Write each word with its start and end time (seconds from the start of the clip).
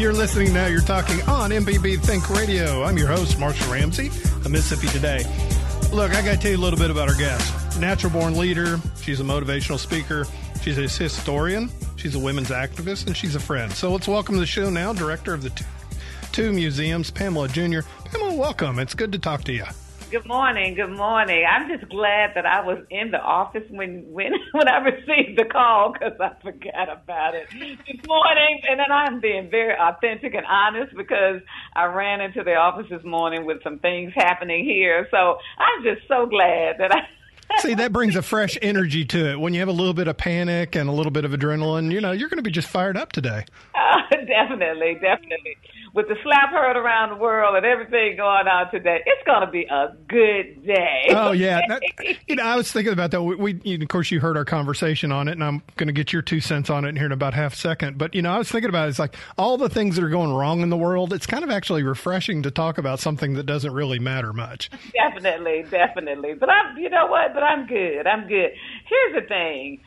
You're 0.00 0.12
listening 0.12 0.52
now. 0.52 0.66
You're 0.66 0.80
talking 0.80 1.20
on 1.28 1.50
MPB 1.50 2.00
Think 2.00 2.28
Radio. 2.30 2.82
I'm 2.82 2.96
your 2.96 3.08
host, 3.08 3.38
Marshall 3.38 3.70
Ramsey 3.70 4.08
of 4.08 4.50
Mississippi 4.50 4.88
Today. 4.88 5.18
Look, 5.92 6.12
I 6.12 6.22
got 6.22 6.32
to 6.32 6.36
tell 6.38 6.50
you 6.50 6.56
a 6.56 6.58
little 6.58 6.78
bit 6.78 6.90
about 6.90 7.08
our 7.08 7.14
guest. 7.14 7.78
Natural 7.78 8.12
born 8.12 8.36
leader. 8.36 8.80
She's 9.00 9.20
a 9.20 9.22
motivational 9.22 9.78
speaker. 9.78 10.26
She's 10.62 10.78
a 10.78 10.82
historian. 10.82 11.70
She's 11.96 12.14
a 12.14 12.18
women's 12.18 12.48
activist, 12.48 13.06
and 13.06 13.16
she's 13.16 13.34
a 13.36 13.40
friend. 13.40 13.70
So 13.70 13.92
let's 13.92 14.08
welcome 14.08 14.34
to 14.34 14.40
the 14.40 14.46
show 14.46 14.70
now, 14.70 14.92
director 14.92 15.34
of 15.34 15.42
the 15.42 15.50
two, 15.50 15.64
two 16.32 16.52
museums, 16.52 17.10
Pamela 17.10 17.48
Junior. 17.48 17.84
Pamela, 18.06 18.34
welcome. 18.34 18.78
It's 18.78 18.94
good 18.94 19.12
to 19.12 19.18
talk 19.18 19.44
to 19.44 19.52
you. 19.52 19.66
Good 20.12 20.26
morning. 20.26 20.74
Good 20.74 20.94
morning. 20.94 21.42
I'm 21.50 21.70
just 21.70 21.88
glad 21.88 22.32
that 22.34 22.44
I 22.44 22.60
was 22.60 22.84
in 22.90 23.12
the 23.12 23.18
office 23.18 23.64
when 23.70 24.04
when 24.12 24.32
when 24.52 24.68
I 24.68 24.76
received 24.84 25.38
the 25.38 25.46
call 25.46 25.94
because 25.94 26.12
I 26.20 26.32
forgot 26.42 26.92
about 26.92 27.34
it 27.34 27.48
this 27.48 28.06
morning. 28.06 28.60
And 28.68 28.78
then 28.78 28.92
I'm 28.92 29.20
being 29.20 29.48
very 29.50 29.72
authentic 29.74 30.34
and 30.34 30.44
honest 30.44 30.94
because 30.94 31.40
I 31.74 31.86
ran 31.86 32.20
into 32.20 32.44
the 32.44 32.56
office 32.56 32.88
this 32.90 33.02
morning 33.04 33.46
with 33.46 33.62
some 33.64 33.78
things 33.78 34.12
happening 34.14 34.66
here. 34.66 35.08
So 35.10 35.38
I'm 35.56 35.82
just 35.82 36.06
so 36.06 36.26
glad 36.26 36.76
that 36.78 36.92
I. 36.92 37.08
See, 37.58 37.74
that 37.74 37.92
brings 37.92 38.16
a 38.16 38.22
fresh 38.22 38.58
energy 38.60 39.04
to 39.06 39.32
it. 39.32 39.40
When 39.40 39.54
you 39.54 39.60
have 39.60 39.68
a 39.68 39.72
little 39.72 39.94
bit 39.94 40.08
of 40.08 40.16
panic 40.16 40.74
and 40.74 40.88
a 40.88 40.92
little 40.92 41.12
bit 41.12 41.24
of 41.24 41.32
adrenaline, 41.32 41.92
you 41.92 42.00
know, 42.00 42.12
you're 42.12 42.28
going 42.28 42.38
to 42.38 42.42
be 42.42 42.50
just 42.50 42.68
fired 42.68 42.96
up 42.96 43.12
today. 43.12 43.44
Uh, 43.74 44.16
definitely, 44.26 44.94
definitely 44.94 45.56
with 45.94 46.08
the 46.08 46.16
slap 46.22 46.50
heard 46.50 46.76
around 46.76 47.10
the 47.10 47.16
world 47.16 47.54
and 47.54 47.66
everything 47.66 48.16
going 48.16 48.46
on 48.46 48.70
today, 48.70 49.02
it's 49.04 49.26
going 49.26 49.42
to 49.42 49.50
be 49.50 49.64
a 49.64 49.94
good 50.08 50.64
day. 50.66 51.04
Oh 51.10 51.32
yeah, 51.32 51.60
that, 51.68 51.82
you 52.26 52.36
know, 52.36 52.42
I 52.42 52.56
was 52.56 52.72
thinking 52.72 52.92
about 52.92 53.10
that. 53.10 53.22
We, 53.22 53.54
we 53.54 53.74
of 53.74 53.88
course, 53.88 54.10
you 54.10 54.20
heard 54.20 54.36
our 54.36 54.44
conversation 54.44 55.12
on 55.12 55.28
it, 55.28 55.32
and 55.32 55.44
I'm 55.44 55.62
going 55.76 55.88
to 55.88 55.92
get 55.92 56.12
your 56.12 56.22
two 56.22 56.40
cents 56.40 56.70
on 56.70 56.84
it 56.84 56.96
here 56.96 57.06
in 57.06 57.12
about 57.12 57.34
half 57.34 57.54
a 57.54 57.56
second. 57.56 57.98
But 57.98 58.14
you 58.14 58.22
know, 58.22 58.32
I 58.32 58.38
was 58.38 58.50
thinking 58.50 58.70
about 58.70 58.86
it, 58.86 58.90
it's 58.90 58.98
like 58.98 59.16
all 59.36 59.58
the 59.58 59.68
things 59.68 59.96
that 59.96 60.04
are 60.04 60.10
going 60.10 60.32
wrong 60.32 60.60
in 60.60 60.70
the 60.70 60.76
world. 60.76 61.12
It's 61.12 61.26
kind 61.26 61.44
of 61.44 61.50
actually 61.50 61.82
refreshing 61.82 62.42
to 62.44 62.50
talk 62.50 62.78
about 62.78 62.98
something 62.98 63.34
that 63.34 63.44
doesn't 63.44 63.72
really 63.72 63.98
matter 63.98 64.32
much. 64.32 64.70
Definitely, 64.92 65.64
definitely. 65.70 66.34
But 66.34 66.48
I'm, 66.48 66.78
you 66.78 66.88
know 66.88 67.06
what? 67.06 67.31
But 67.32 67.42
I'm 67.42 67.66
good. 67.66 68.06
I'm 68.06 68.28
good. 68.28 68.52
Here's 68.88 69.22
the 69.22 69.26
thing: 69.26 69.80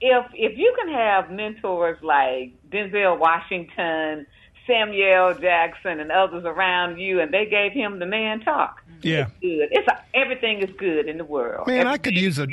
if 0.00 0.26
if 0.34 0.58
you 0.58 0.74
can 0.78 0.92
have 0.92 1.30
mentors 1.30 1.98
like 2.02 2.54
Denzel 2.70 3.18
Washington 3.18 4.26
Samuel 4.66 5.34
Jackson 5.34 6.00
and 6.00 6.12
others 6.12 6.44
around 6.44 6.98
you, 6.98 7.20
and 7.20 7.32
they 7.32 7.46
gave 7.46 7.72
him 7.72 7.98
the 7.98 8.06
man 8.06 8.40
talk. 8.40 8.82
Yeah, 9.02 9.26
it's 9.26 9.32
good. 9.40 9.68
It's 9.70 9.88
a, 9.88 9.98
everything 10.14 10.60
is 10.60 10.70
good 10.76 11.08
in 11.08 11.18
the 11.18 11.24
world. 11.24 11.66
Man, 11.66 11.86
everything 11.86 11.92
I 11.92 11.98
could 11.98 12.16
use 12.16 12.38
a. 12.38 12.46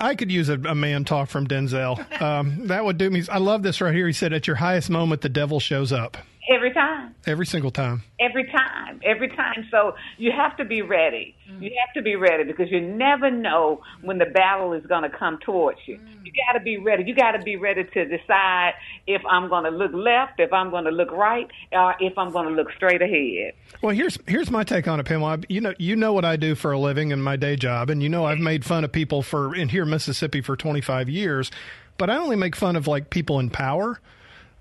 I 0.00 0.14
could 0.14 0.30
use 0.30 0.48
a, 0.48 0.54
a, 0.54 0.76
man 0.76 1.04
talk 1.04 1.28
from 1.28 1.48
Denzel. 1.48 1.98
Um, 2.22 2.68
that 2.68 2.84
would 2.84 2.98
do 2.98 3.10
me. 3.10 3.24
I 3.28 3.38
love 3.38 3.64
this 3.64 3.80
right 3.80 3.92
here. 3.92 4.06
He 4.06 4.12
said, 4.12 4.32
"At 4.32 4.46
your 4.46 4.56
highest 4.56 4.90
moment, 4.90 5.22
the 5.22 5.28
devil 5.28 5.60
shows 5.60 5.92
up." 5.92 6.16
Every 6.48 6.72
time. 6.72 7.14
Every 7.26 7.44
single 7.44 7.70
time. 7.70 8.02
Every 8.18 8.44
time. 8.46 9.00
Every 9.04 9.28
time. 9.28 9.68
So 9.70 9.94
you 10.16 10.32
have 10.32 10.56
to 10.56 10.64
be 10.64 10.80
ready. 10.80 11.34
Mm. 11.50 11.62
You 11.62 11.70
have 11.84 11.92
to 11.94 12.02
be 12.02 12.16
ready 12.16 12.44
because 12.44 12.70
you 12.70 12.80
never 12.80 13.30
know 13.30 13.82
when 14.00 14.16
the 14.16 14.24
battle 14.24 14.72
is 14.72 14.84
going 14.86 15.02
to 15.02 15.10
come 15.10 15.38
towards 15.44 15.78
you. 15.84 15.98
Mm. 15.98 16.24
You 16.24 16.32
got 16.46 16.58
to 16.58 16.60
be 16.64 16.78
ready. 16.78 17.04
You 17.04 17.14
got 17.14 17.32
to 17.32 17.42
be 17.42 17.56
ready 17.56 17.84
to 17.84 18.04
decide 18.06 18.72
if 19.06 19.20
I'm 19.28 19.50
going 19.50 19.64
to 19.64 19.70
look 19.70 19.92
left, 19.92 20.40
if 20.40 20.50
I'm 20.52 20.70
going 20.70 20.84
to 20.84 20.90
look 20.90 21.10
right, 21.12 21.46
or 21.72 21.94
if 22.00 22.16
I'm 22.16 22.32
going 22.32 22.48
to 22.48 22.54
look 22.54 22.72
straight 22.72 23.02
ahead. 23.02 23.52
Well, 23.82 23.94
here's 23.94 24.18
here's 24.26 24.50
my 24.50 24.64
take 24.64 24.88
on 24.88 25.00
it, 25.00 25.04
Pamela. 25.04 25.40
You 25.50 25.60
know, 25.60 25.74
you 25.78 25.96
know 25.96 26.14
what 26.14 26.24
I 26.24 26.36
do 26.36 26.54
for 26.54 26.72
a 26.72 26.78
living 26.78 27.10
in 27.10 27.20
my 27.20 27.36
day 27.36 27.56
job, 27.56 27.90
and 27.90 28.02
you 28.02 28.08
know 28.08 28.24
I've 28.24 28.38
made 28.38 28.64
fun 28.64 28.84
of 28.84 28.92
people 28.92 29.22
for 29.22 29.54
in 29.54 29.68
here 29.68 29.84
Mississippi 29.84 30.40
for 30.40 30.56
25 30.56 31.10
years, 31.10 31.50
but 31.98 32.08
I 32.08 32.16
only 32.16 32.36
make 32.36 32.56
fun 32.56 32.74
of 32.74 32.86
like 32.86 33.10
people 33.10 33.38
in 33.38 33.50
power 33.50 34.00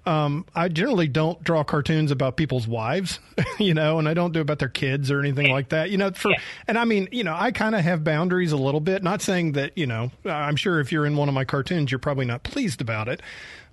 um, 0.07 0.45
I 0.55 0.69
generally 0.69 1.09
don't 1.09 1.43
draw 1.43 1.65
cartoons 1.65 2.11
about 2.11 2.37
people's 2.37 2.65
wives, 2.65 3.19
you 3.59 3.73
know, 3.73 3.99
and 3.99 4.07
I 4.07 4.13
don't 4.13 4.31
do 4.31 4.39
about 4.39 4.57
their 4.57 4.69
kids 4.69 5.11
or 5.11 5.19
anything 5.19 5.51
like 5.51 5.69
that, 5.69 5.89
you 5.89 5.97
know. 5.97 6.11
For 6.11 6.31
yeah. 6.31 6.39
and 6.65 6.77
I 6.77 6.85
mean, 6.85 7.09
you 7.11 7.25
know, 7.25 7.35
I 7.37 7.51
kind 7.51 7.75
of 7.75 7.81
have 7.81 8.05
boundaries 8.05 8.53
a 8.53 8.57
little 8.57 8.79
bit. 8.79 9.03
Not 9.03 9.21
saying 9.21 9.51
that, 9.53 9.77
you 9.77 9.85
know, 9.85 10.09
I'm 10.23 10.55
sure 10.55 10.79
if 10.79 10.93
you're 10.93 11.05
in 11.05 11.17
one 11.17 11.27
of 11.27 11.35
my 11.35 11.43
cartoons, 11.43 11.91
you're 11.91 11.99
probably 11.99 12.25
not 12.25 12.43
pleased 12.43 12.79
about 12.79 13.09
it, 13.09 13.21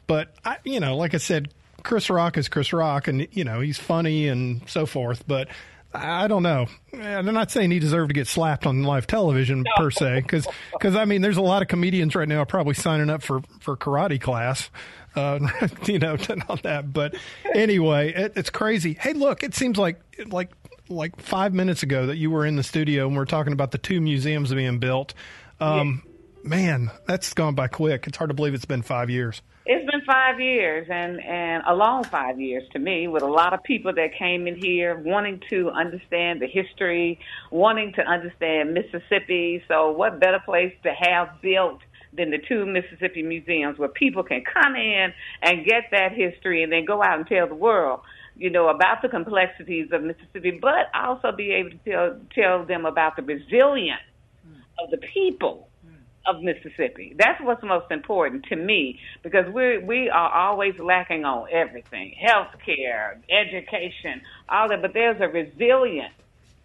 but 0.08 0.34
I, 0.44 0.56
you 0.64 0.80
know, 0.80 0.96
like 0.96 1.14
I 1.14 1.18
said, 1.18 1.54
Chris 1.84 2.10
Rock 2.10 2.36
is 2.36 2.48
Chris 2.48 2.72
Rock, 2.72 3.06
and 3.06 3.28
you 3.30 3.44
know, 3.44 3.60
he's 3.60 3.78
funny 3.78 4.26
and 4.28 4.68
so 4.68 4.86
forth, 4.86 5.24
but. 5.26 5.48
I 5.96 6.26
don't 6.26 6.42
know. 6.42 6.66
And 6.92 7.28
I'm 7.28 7.34
not 7.34 7.52
saying 7.52 7.70
he 7.70 7.78
deserved 7.78 8.08
to 8.08 8.14
get 8.14 8.26
slapped 8.26 8.66
on 8.66 8.82
live 8.82 9.06
television 9.06 9.62
no. 9.62 9.70
per 9.76 9.92
se, 9.92 10.22
because 10.22 10.44
because 10.72 10.96
I 10.96 11.04
mean, 11.04 11.22
there's 11.22 11.36
a 11.36 11.40
lot 11.40 11.62
of 11.62 11.68
comedians 11.68 12.16
right 12.16 12.26
now 12.26 12.44
probably 12.44 12.74
signing 12.74 13.08
up 13.10 13.22
for 13.22 13.42
for 13.60 13.76
karate 13.76 14.20
class 14.20 14.70
uh, 15.16 15.38
you 15.86 15.98
know, 15.98 16.16
on 16.48 16.60
that. 16.62 16.92
But 16.92 17.14
anyway, 17.54 18.12
it, 18.12 18.32
it's 18.36 18.50
crazy. 18.50 18.94
Hey, 18.94 19.12
look, 19.12 19.42
it 19.42 19.54
seems 19.54 19.78
like 19.78 20.00
like 20.26 20.50
like 20.88 21.18
five 21.20 21.54
minutes 21.54 21.82
ago 21.82 22.06
that 22.06 22.16
you 22.16 22.30
were 22.30 22.44
in 22.44 22.56
the 22.56 22.62
studio 22.62 23.06
and 23.06 23.16
we 23.16 23.22
are 23.22 23.26
talking 23.26 23.52
about 23.52 23.70
the 23.70 23.78
two 23.78 24.00
museums 24.00 24.52
being 24.52 24.78
built. 24.78 25.14
Um, 25.60 26.02
yeah. 26.04 26.10
Man, 26.46 26.90
that's 27.06 27.32
gone 27.32 27.54
by 27.54 27.68
quick. 27.68 28.06
It's 28.06 28.18
hard 28.18 28.28
to 28.28 28.34
believe 28.34 28.52
it's 28.52 28.66
been 28.66 28.82
five 28.82 29.08
years. 29.08 29.40
It's 29.66 29.90
been 29.90 30.02
five 30.02 30.40
years, 30.40 30.86
and 30.90 31.18
and 31.24 31.62
a 31.66 31.74
long 31.74 32.04
five 32.04 32.38
years 32.38 32.64
to 32.74 32.78
me, 32.78 33.08
with 33.08 33.22
a 33.22 33.26
lot 33.26 33.54
of 33.54 33.62
people 33.62 33.94
that 33.94 34.10
came 34.18 34.46
in 34.46 34.56
here 34.56 34.94
wanting 34.94 35.40
to 35.48 35.70
understand 35.70 36.42
the 36.42 36.46
history, 36.46 37.18
wanting 37.50 37.94
to 37.94 38.02
understand 38.02 38.74
Mississippi. 38.74 39.64
So, 39.66 39.90
what 39.92 40.20
better 40.20 40.40
place 40.44 40.74
to 40.82 40.92
have 40.92 41.40
built? 41.40 41.80
Than 42.16 42.30
the 42.30 42.38
two 42.38 42.66
Mississippi 42.66 43.22
museums 43.22 43.78
where 43.78 43.88
people 43.88 44.22
can 44.22 44.42
come 44.44 44.76
in 44.76 45.12
and 45.42 45.64
get 45.64 45.84
that 45.90 46.12
history 46.12 46.62
and 46.62 46.72
then 46.72 46.84
go 46.84 47.02
out 47.02 47.18
and 47.18 47.26
tell 47.26 47.46
the 47.46 47.54
world, 47.54 48.00
you 48.36 48.50
know, 48.50 48.68
about 48.68 49.02
the 49.02 49.08
complexities 49.08 49.88
of 49.92 50.02
Mississippi, 50.02 50.58
but 50.60 50.90
also 50.94 51.32
be 51.32 51.52
able 51.52 51.70
to 51.70 51.78
tell 51.78 52.20
tell 52.34 52.64
them 52.64 52.86
about 52.86 53.16
the 53.16 53.22
resilience 53.22 54.02
hmm. 54.46 54.60
of 54.82 54.90
the 54.90 54.98
people 55.12 55.68
hmm. 55.86 55.94
of 56.26 56.42
Mississippi. 56.42 57.14
That's 57.18 57.40
what's 57.42 57.62
most 57.62 57.90
important 57.90 58.44
to 58.46 58.56
me 58.56 59.00
because 59.22 59.52
we 59.52 59.78
we 59.78 60.08
are 60.08 60.30
always 60.30 60.78
lacking 60.78 61.24
on 61.24 61.48
everything, 61.50 62.14
health 62.20 62.54
care, 62.64 63.20
education, 63.30 64.20
all 64.48 64.68
that, 64.68 64.82
but 64.82 64.94
there's 64.94 65.20
a 65.20 65.28
resilience 65.28 66.14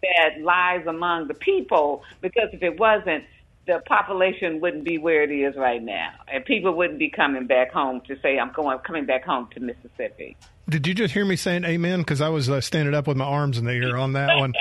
that 0.02 0.42
lies 0.42 0.86
among 0.88 1.28
the 1.28 1.34
people 1.34 2.04
because 2.22 2.50
if 2.54 2.64
it 2.64 2.80
wasn't 2.80 3.24
the 3.70 3.80
population 3.86 4.60
wouldn't 4.62 4.84
be 4.84 4.98
where 4.98 5.22
it 5.22 5.32
is 5.32 5.56
right 5.56 5.82
now, 5.82 6.10
and 6.28 6.44
people 6.44 6.74
wouldn't 6.74 6.98
be 6.98 7.10
coming 7.10 7.46
back 7.46 7.72
home 7.72 8.02
to 8.08 8.20
say, 8.20 8.40
"I'm 8.40 8.52
going 8.52 8.80
coming 8.80 9.06
back 9.06 9.24
home 9.24 9.48
to 9.54 9.60
Mississippi." 9.60 10.36
Did 10.68 10.88
you 10.88 10.96
just 10.96 11.14
hear 11.14 11.24
me 11.24 11.36
saying 11.36 11.66
"Amen"? 11.66 12.00
Because 12.00 12.20
I 12.20 12.30
was 12.30 12.50
uh, 12.50 12.62
standing 12.62 12.96
up 12.96 13.08
with 13.08 13.16
my 13.16 13.26
arms 13.26 13.60
in 13.60 13.66
the 13.66 13.74
air 13.74 13.96
on 13.96 14.14
that 14.14 14.38
one. 14.40 14.54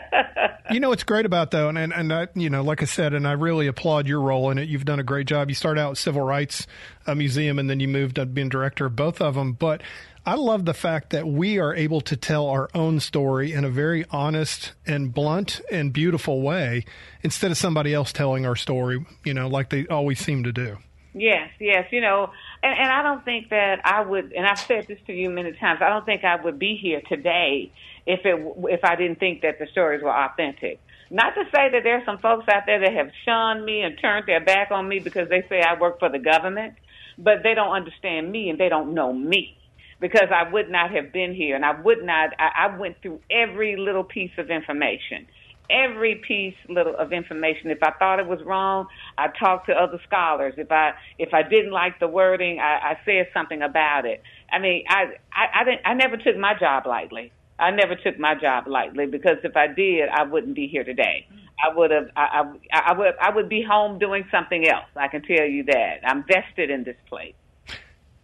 you 0.70 0.80
know 0.80 0.88
what's 0.88 1.04
great 1.04 1.26
about 1.26 1.50
though, 1.50 1.68
and 1.68 1.76
and, 1.76 1.92
and 1.92 2.10
I, 2.10 2.28
you 2.34 2.48
know, 2.48 2.62
like 2.62 2.80
I 2.80 2.86
said, 2.86 3.12
and 3.12 3.28
I 3.28 3.32
really 3.32 3.66
applaud 3.66 4.06
your 4.06 4.22
role 4.22 4.50
in 4.50 4.56
it. 4.56 4.66
You've 4.66 4.86
done 4.86 4.98
a 4.98 5.04
great 5.04 5.26
job. 5.26 5.50
You 5.50 5.54
started 5.54 5.82
out 5.82 5.90
at 5.90 5.96
Civil 5.98 6.22
Rights 6.22 6.66
uh, 7.06 7.14
Museum, 7.14 7.58
and 7.58 7.68
then 7.68 7.80
you 7.80 7.88
moved 7.88 8.16
to 8.16 8.24
being 8.24 8.48
director 8.48 8.86
of 8.86 8.96
both 8.96 9.20
of 9.20 9.34
them. 9.34 9.52
But 9.52 9.82
I 10.26 10.34
love 10.34 10.64
the 10.64 10.74
fact 10.74 11.10
that 11.10 11.26
we 11.26 11.58
are 11.58 11.74
able 11.74 12.00
to 12.02 12.16
tell 12.16 12.48
our 12.48 12.68
own 12.74 13.00
story 13.00 13.52
in 13.52 13.64
a 13.64 13.70
very 13.70 14.04
honest 14.10 14.72
and 14.86 15.12
blunt 15.12 15.60
and 15.70 15.92
beautiful 15.92 16.42
way 16.42 16.84
instead 17.22 17.50
of 17.50 17.56
somebody 17.56 17.94
else 17.94 18.12
telling 18.12 18.44
our 18.44 18.56
story, 18.56 19.04
you 19.24 19.34
know, 19.34 19.48
like 19.48 19.70
they 19.70 19.86
always 19.86 20.18
seem 20.18 20.44
to 20.44 20.52
do. 20.52 20.78
Yes, 21.14 21.50
yes, 21.58 21.86
you 21.90 22.00
know, 22.00 22.30
and, 22.62 22.78
and 22.78 22.90
I 22.90 23.02
don't 23.02 23.24
think 23.24 23.48
that 23.50 23.80
I 23.84 24.02
would, 24.02 24.32
and 24.32 24.46
I've 24.46 24.58
said 24.58 24.86
this 24.86 24.98
to 25.06 25.12
you 25.12 25.30
many 25.30 25.52
times. 25.52 25.80
I 25.82 25.88
don't 25.88 26.04
think 26.04 26.22
I 26.22 26.36
would 26.36 26.58
be 26.58 26.78
here 26.80 27.00
today 27.08 27.72
if 28.06 28.20
it 28.24 28.54
if 28.70 28.84
I 28.84 28.94
didn't 28.94 29.18
think 29.18 29.42
that 29.42 29.58
the 29.58 29.66
stories 29.72 30.02
were 30.02 30.14
authentic. 30.14 30.80
Not 31.10 31.34
to 31.34 31.44
say 31.44 31.70
that 31.72 31.80
there's 31.82 32.04
some 32.04 32.18
folks 32.18 32.46
out 32.52 32.64
there 32.66 32.80
that 32.80 32.92
have 32.92 33.10
shunned 33.24 33.64
me 33.64 33.80
and 33.80 33.98
turned 33.98 34.26
their 34.26 34.44
back 34.44 34.70
on 34.70 34.86
me 34.86 34.98
because 34.98 35.28
they 35.28 35.42
say 35.48 35.62
I 35.62 35.78
work 35.80 35.98
for 35.98 36.10
the 36.10 36.18
government, 36.18 36.74
but 37.16 37.42
they 37.42 37.54
don't 37.54 37.74
understand 37.74 38.30
me 38.30 38.50
and 38.50 38.60
they 38.60 38.68
don't 38.68 38.92
know 38.94 39.12
me 39.12 39.57
because 40.00 40.28
I 40.34 40.50
would 40.50 40.70
not 40.70 40.90
have 40.92 41.12
been 41.12 41.34
here 41.34 41.56
and 41.56 41.64
I 41.64 41.80
would 41.80 42.04
not, 42.04 42.30
I, 42.38 42.68
I 42.68 42.76
went 42.78 42.96
through 43.02 43.20
every 43.30 43.76
little 43.76 44.04
piece 44.04 44.32
of 44.38 44.50
information. 44.50 45.26
every 45.70 46.16
piece 46.26 46.54
little 46.68 46.96
of 46.96 47.12
information. 47.12 47.70
If 47.70 47.82
I 47.82 47.92
thought 47.98 48.18
it 48.18 48.26
was 48.26 48.40
wrong, 48.44 48.86
I 49.16 49.28
talked 49.28 49.66
to 49.66 49.72
other 49.74 50.00
scholars. 50.06 50.54
If 50.56 50.70
I 50.72 50.92
if 51.18 51.34
I 51.34 51.42
didn't 51.42 51.72
like 51.72 52.00
the 52.00 52.08
wording, 52.08 52.58
I, 52.60 52.92
I 52.92 52.98
said 53.04 53.28
something 53.34 53.62
about 53.62 54.06
it. 54.06 54.22
I 54.50 54.58
mean, 54.58 54.84
I, 54.88 55.14
I 55.32 55.60
I 55.60 55.64
didn't 55.64 55.82
I 55.84 55.94
never 55.94 56.16
took 56.16 56.36
my 56.36 56.54
job 56.58 56.86
lightly. 56.86 57.32
I 57.58 57.70
never 57.72 57.96
took 57.96 58.18
my 58.18 58.34
job 58.34 58.66
lightly 58.68 59.06
because 59.06 59.38
if 59.44 59.56
I 59.56 59.66
did, 59.66 60.08
I 60.10 60.22
wouldn't 60.24 60.54
be 60.54 60.68
here 60.68 60.84
today. 60.84 61.26
I 61.62 61.74
would 61.76 61.90
have 61.90 62.08
I, 62.16 62.44
I 62.72 62.80
I 62.90 62.98
would 62.98 63.14
I 63.20 63.30
would 63.34 63.48
be 63.48 63.62
home 63.62 63.98
doing 63.98 64.24
something 64.30 64.66
else. 64.68 64.86
I 64.96 65.08
can 65.08 65.22
tell 65.22 65.46
you 65.46 65.64
that. 65.64 66.00
I'm 66.04 66.24
vested 66.24 66.70
in 66.70 66.84
this 66.84 66.96
place. 67.08 67.34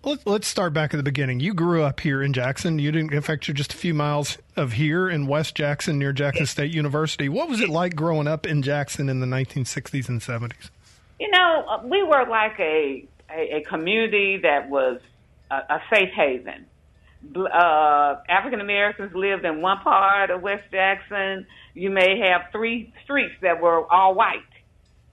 Let's, 0.05 0.47
start 0.47 0.75
back 0.75 0.93
at 0.93 0.99
the 0.99 1.03
beginning. 1.03 1.41
You 1.41 1.55
grew 1.55 1.83
up 1.83 2.01
here 2.01 2.23
in 2.23 2.35
Jackson. 2.35 2.79
You 2.79 2.93
didn't, 2.93 3.15
in 3.15 3.23
fact, 3.23 3.49
you're 3.49 3.55
just 3.55 3.73
a 3.73 3.77
few 3.77 3.95
miles 3.95 4.37
of 4.55 4.73
here 4.73 5.09
in 5.09 5.27
West 5.27 5.55
Jackson 5.55 5.99
near 5.99 6.13
Jackson 6.13 6.45
State 6.45 6.75
University. 6.75 7.31
What 7.31 7.49
was 7.49 7.63
it 7.63 7.71
like 7.71 7.97
growing 7.97 8.29
up 8.29 8.47
in 8.47 8.61
Jackson 8.61 9.09
in 9.09 9.21
the 9.21 9.27
1960s 9.27 10.11
and 10.11 10.21
70s? 10.21 10.69
You 11.19 11.31
know, 11.31 11.65
uh, 11.67 11.81
we 11.87 12.03
were 12.03 12.27
like 12.29 12.61
a, 12.61 13.07
a, 13.31 13.57
a 13.57 13.61
community 13.63 14.41
that 14.43 14.69
was 14.69 15.01
a, 15.51 15.57
a 15.57 15.83
safe 15.91 16.11
haven. 16.11 16.67
Uh, 17.35 18.17
African 18.29 18.61
Americans 18.61 19.15
lived 19.15 19.47
in 19.47 19.63
one 19.63 19.79
part 19.79 20.29
of 20.29 20.43
West 20.43 20.65
Jackson. 20.71 21.47
You 21.73 21.89
may 21.89 22.19
have 22.19 22.53
three 22.53 22.93
streets 23.05 23.37
that 23.41 23.63
were 23.63 23.91
all 23.91 24.15
white 24.15 24.43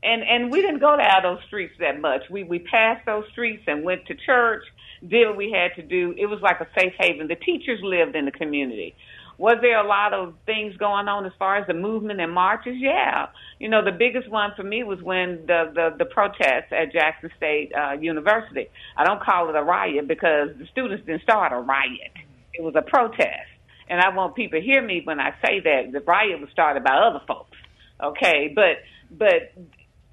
and 0.04 0.24
and 0.24 0.52
we 0.52 0.62
didn't 0.62 0.80
go 0.80 0.98
down 0.98 1.24
those 1.24 1.44
streets 1.48 1.74
that 1.80 2.00
much. 2.00 2.24
We 2.30 2.44
we 2.44 2.60
passed 2.60 3.06
those 3.06 3.26
streets 3.32 3.64
and 3.68 3.84
went 3.84 4.06
to 4.08 4.16
church 4.16 4.64
did 5.08 5.28
what 5.28 5.38
we 5.38 5.52
had 5.52 5.76
to 5.82 5.88
do. 5.88 6.14
It 6.18 6.28
was 6.28 6.40
like 6.42 6.62
a 6.62 6.68
safe 6.78 6.94
haven. 7.00 7.28
The 7.28 7.36
teachers 7.36 7.80
lived 7.82 8.16
in 8.16 8.26
the 8.26 8.32
community. 8.32 8.96
Was 9.38 9.58
there 9.62 9.84
a 9.84 9.88
lot 9.88 10.14
of 10.14 10.36
things 10.46 10.78
going 10.78 11.08
on 11.08 11.26
as 11.26 11.32
far 11.40 11.58
as 11.58 11.66
the 11.66 11.74
movement 11.74 12.22
and 12.22 12.32
marches? 12.32 12.76
Yeah. 12.78 13.28
You 13.58 13.70
know, 13.70 13.84
the 13.84 13.92
biggest 13.92 14.30
one 14.30 14.52
for 14.56 14.64
me 14.64 14.84
was 14.84 15.02
when 15.02 15.48
the 15.48 15.72
the, 15.74 15.96
the 15.98 16.06
protests 16.06 16.72
at 16.72 16.92
Jackson 16.94 17.32
State 17.38 17.72
uh, 17.74 17.94
University. 17.94 18.70
I 18.96 19.04
don't 19.04 19.22
call 19.22 19.50
it 19.50 19.56
a 19.56 19.64
riot 19.64 20.08
because 20.08 20.50
the 20.60 20.68
students 20.72 21.06
didn't 21.08 21.24
start 21.24 21.54
a 21.54 21.58
riot. 21.58 22.14
It 22.54 22.62
was 22.62 22.76
a 22.76 22.84
protest. 22.84 23.50
And 23.90 24.00
I 24.00 24.10
want 24.16 24.36
people 24.36 24.60
to 24.60 24.66
hear 24.66 24.82
me 24.82 25.02
when 25.04 25.20
I 25.20 25.32
say 25.44 25.60
that 25.60 25.92
the 25.92 26.02
riot 26.02 26.40
was 26.40 26.50
started 26.52 26.84
by 26.84 26.94
other 26.94 27.22
folks. 27.28 27.58
Okay, 28.02 28.52
but 28.54 28.78
but 29.10 29.54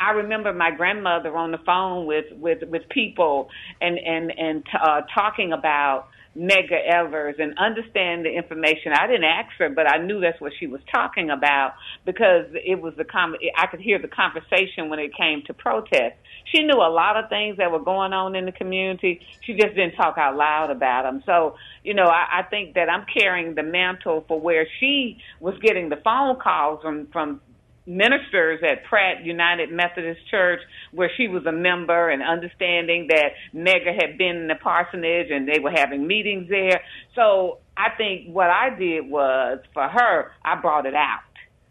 I 0.01 0.13
remember 0.13 0.53
my 0.53 0.71
grandmother 0.71 1.37
on 1.37 1.51
the 1.51 1.59
phone 1.59 2.07
with 2.07 2.27
with 2.33 2.63
with 2.69 2.89
people 2.89 3.49
and 3.81 3.99
and 3.99 4.33
and 4.37 4.65
uh, 4.81 5.03
talking 5.15 5.53
about 5.53 6.09
Medgar 6.39 6.87
Evers 6.87 7.35
and 7.39 7.59
understand 7.59 8.25
the 8.25 8.31
information. 8.31 8.93
I 8.93 9.07
didn't 9.07 9.25
ask 9.25 9.51
her, 9.59 9.69
but 9.69 9.91
I 9.91 9.99
knew 9.99 10.21
that's 10.21 10.41
what 10.41 10.53
she 10.59 10.67
was 10.67 10.81
talking 10.93 11.31
about 11.31 11.73
because 12.07 12.47
it 12.53 12.81
was 12.81 12.95
the 12.97 13.05
com- 13.05 13.35
I 13.57 13.67
could 13.67 13.81
hear 13.81 13.99
the 13.99 14.09
conversation 14.09 14.89
when 14.89 15.01
it 15.01 15.11
came 15.17 15.43
to 15.47 15.55
protest. 15.55 16.15
She 16.55 16.63
knew 16.63 16.77
a 16.77 16.93
lot 16.93 17.17
of 17.17 17.29
things 17.29 17.57
that 17.57 17.73
were 17.73 17.83
going 17.83 18.13
on 18.13 18.37
in 18.37 18.45
the 18.45 18.53
community. 18.53 19.21
She 19.41 19.55
just 19.55 19.75
didn't 19.75 19.97
talk 19.97 20.17
out 20.17 20.37
loud 20.37 20.71
about 20.71 21.03
them. 21.03 21.23
So, 21.27 21.57
you 21.83 21.95
know, 21.95 22.07
I, 22.07 22.41
I 22.41 22.43
think 22.45 22.75
that 22.75 22.89
I'm 22.89 23.05
carrying 23.13 23.55
the 23.55 23.65
mantle 23.65 24.25
for 24.29 24.41
where 24.41 24.67
she 24.79 25.19
was 25.41 25.55
getting 25.61 25.89
the 25.89 26.01
phone 26.05 26.37
calls 26.41 26.81
from 26.83 27.09
from 27.13 27.41
ministers 27.89 28.61
at 28.63 28.85
Pratt 28.85 29.25
United 29.25 29.73
Methodist 29.73 30.21
Church 30.31 30.61
where 30.93 31.11
she 31.17 31.27
was 31.27 31.47
a 31.47 31.53
member 31.53 32.11
and 32.11 32.23
understanding 32.23 33.09
that 33.09 33.31
Medgar 33.55 33.99
had 33.99 34.19
been 34.19 34.37
in 34.37 34.49
the 34.49 34.55
parsonage 34.55 35.31
and 35.31 35.49
they 35.49 35.59
were 35.59 35.71
having 35.71 36.07
meetings 36.07 36.49
there. 36.49 36.83
So 37.15 37.59
I 37.77 37.91
think 37.97 38.29
what 38.29 38.51
I 38.51 38.77
did 38.79 39.09
was 39.09 39.61
for 39.73 39.89
her, 39.89 40.33
I 40.45 40.61
brought 40.61 40.85
it 40.85 40.95
out. 40.95 41.21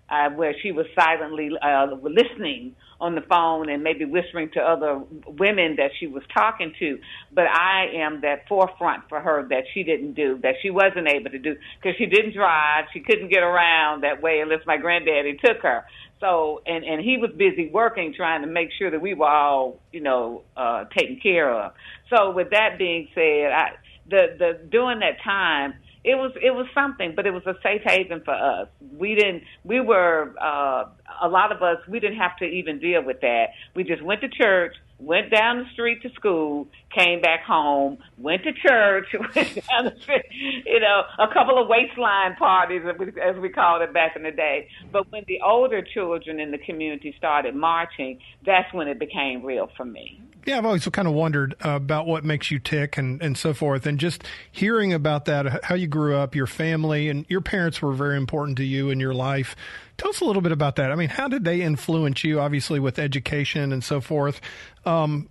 Uh, 0.09 0.29
where 0.29 0.55
she 0.63 0.71
was 0.71 0.85
silently 0.97 1.49
uh, 1.61 1.85
listening 2.01 2.73
on 3.01 3.13
the 3.13 3.21
phone 3.29 3.67
and 3.69 3.83
maybe 3.83 4.05
whispering 4.05 4.49
to 4.49 4.59
other 4.61 5.03
women 5.27 5.75
that 5.75 5.91
she 5.99 6.07
was 6.07 6.23
talking 6.33 6.73
to. 6.79 6.97
But 7.33 7.47
I 7.49 7.87
am 7.93 8.21
that 8.21 8.47
forefront 8.47 9.09
for 9.09 9.19
her 9.19 9.45
that 9.49 9.65
she 9.73 9.83
didn't 9.83 10.13
do, 10.13 10.39
that 10.43 10.55
she 10.61 10.69
wasn't 10.69 11.09
able 11.09 11.31
to 11.31 11.37
do, 11.37 11.57
because 11.75 11.97
she 11.97 12.05
didn't 12.05 12.33
drive, 12.33 12.85
she 12.93 13.01
couldn't 13.01 13.27
get 13.27 13.43
around 13.43 14.03
that 14.03 14.21
way 14.21 14.39
unless 14.39 14.61
my 14.65 14.77
granddaddy 14.77 15.37
took 15.43 15.61
her. 15.63 15.83
So 16.21 16.61
and 16.65 16.85
and 16.85 17.01
he 17.01 17.17
was 17.17 17.31
busy 17.35 17.69
working, 17.69 18.13
trying 18.15 18.43
to 18.43 18.47
make 18.47 18.69
sure 18.79 18.89
that 18.89 19.01
we 19.01 19.13
were 19.13 19.27
all, 19.27 19.79
you 19.91 19.99
know, 19.99 20.43
uh, 20.55 20.85
taken 20.97 21.19
care 21.19 21.53
of. 21.53 21.73
So 22.09 22.31
with 22.31 22.51
that 22.51 22.77
being 22.77 23.09
said, 23.13 23.51
I 23.51 23.71
the 24.09 24.37
the 24.39 24.59
during 24.71 24.99
that 24.99 25.21
time 25.21 25.73
it 26.07 26.15
was 26.15 26.31
it 26.41 26.51
was 26.51 26.67
something, 26.73 27.13
but 27.15 27.27
it 27.27 27.31
was 27.31 27.45
a 27.45 27.55
safe 27.61 27.81
haven 27.83 28.21
for 28.23 28.33
us. 28.33 28.69
We 28.97 29.13
didn't 29.15 29.43
we 29.65 29.81
were 29.81 30.33
uh, 30.41 30.85
a 31.21 31.27
lot 31.27 31.51
of 31.51 31.61
us 31.61 31.77
we 31.87 31.99
didn't 31.99 32.17
have 32.17 32.37
to 32.37 32.45
even 32.45 32.79
deal 32.79 33.03
with 33.03 33.19
that. 33.21 33.47
We 33.75 33.83
just 33.83 34.01
went 34.01 34.21
to 34.21 34.29
church, 34.29 34.73
went 34.99 35.31
down 35.31 35.57
the 35.57 35.65
street 35.73 36.01
to 36.03 36.09
school, 36.11 36.69
came 36.95 37.21
back 37.21 37.43
home, 37.43 37.97
went 38.17 38.43
to 38.43 38.53
church, 38.53 39.07
went 39.35 39.35
down 39.35 39.85
the 39.85 39.95
street, 40.01 40.25
you 40.65 40.79
know, 40.79 41.03
a 41.19 41.27
couple 41.33 41.61
of 41.61 41.67
waistline 41.67 42.35
parties, 42.35 42.81
as 43.21 43.35
we 43.37 43.49
called 43.49 43.81
it 43.81 43.93
back 43.93 44.15
in 44.15 44.23
the 44.23 44.31
day. 44.31 44.67
But 44.91 45.11
when 45.11 45.23
the 45.27 45.39
older 45.45 45.81
children 45.81 46.39
in 46.39 46.51
the 46.51 46.57
community 46.57 47.13
started 47.17 47.55
marching, 47.55 48.19
that's 48.45 48.73
when 48.73 48.87
it 48.87 48.99
became 48.99 49.43
real 49.43 49.69
for 49.75 49.85
me. 49.85 50.21
Yeah, 50.47 50.57
I've 50.57 50.65
always 50.65 50.87
kind 50.87 51.09
of 51.09 51.13
wondered 51.13 51.55
about 51.59 52.07
what 52.07 52.23
makes 52.23 52.49
you 52.51 52.57
tick 52.57 52.97
and, 52.97 53.21
and 53.21 53.37
so 53.37 53.53
forth. 53.53 53.85
And 53.85 53.99
just 53.99 54.23
hearing 54.49 54.93
about 54.93 55.25
that, 55.25 55.65
how 55.65 55.75
you 55.75 55.87
grew 55.87 56.15
up, 56.15 56.35
your 56.35 56.47
family, 56.47 57.09
and 57.09 57.25
your 57.27 57.41
parents 57.41 57.81
were 57.81 57.91
very 57.91 58.15
important 58.15 58.55
to 58.59 58.63
you 58.63 58.89
in 58.89 58.97
your 58.97 59.13
life. 59.13 59.57
Tell 59.97 60.09
us 60.09 60.21
a 60.21 60.25
little 60.25 60.41
bit 60.41 60.53
about 60.53 60.77
that. 60.77 60.89
I 60.89 60.95
mean, 60.95 61.09
how 61.09 61.27
did 61.27 61.43
they 61.43 61.61
influence 61.61 62.23
you, 62.23 62.39
obviously, 62.39 62.79
with 62.79 62.97
education 62.97 63.73
and 63.73 63.83
so 63.83 63.99
forth? 63.99 64.39
Um, 64.85 65.27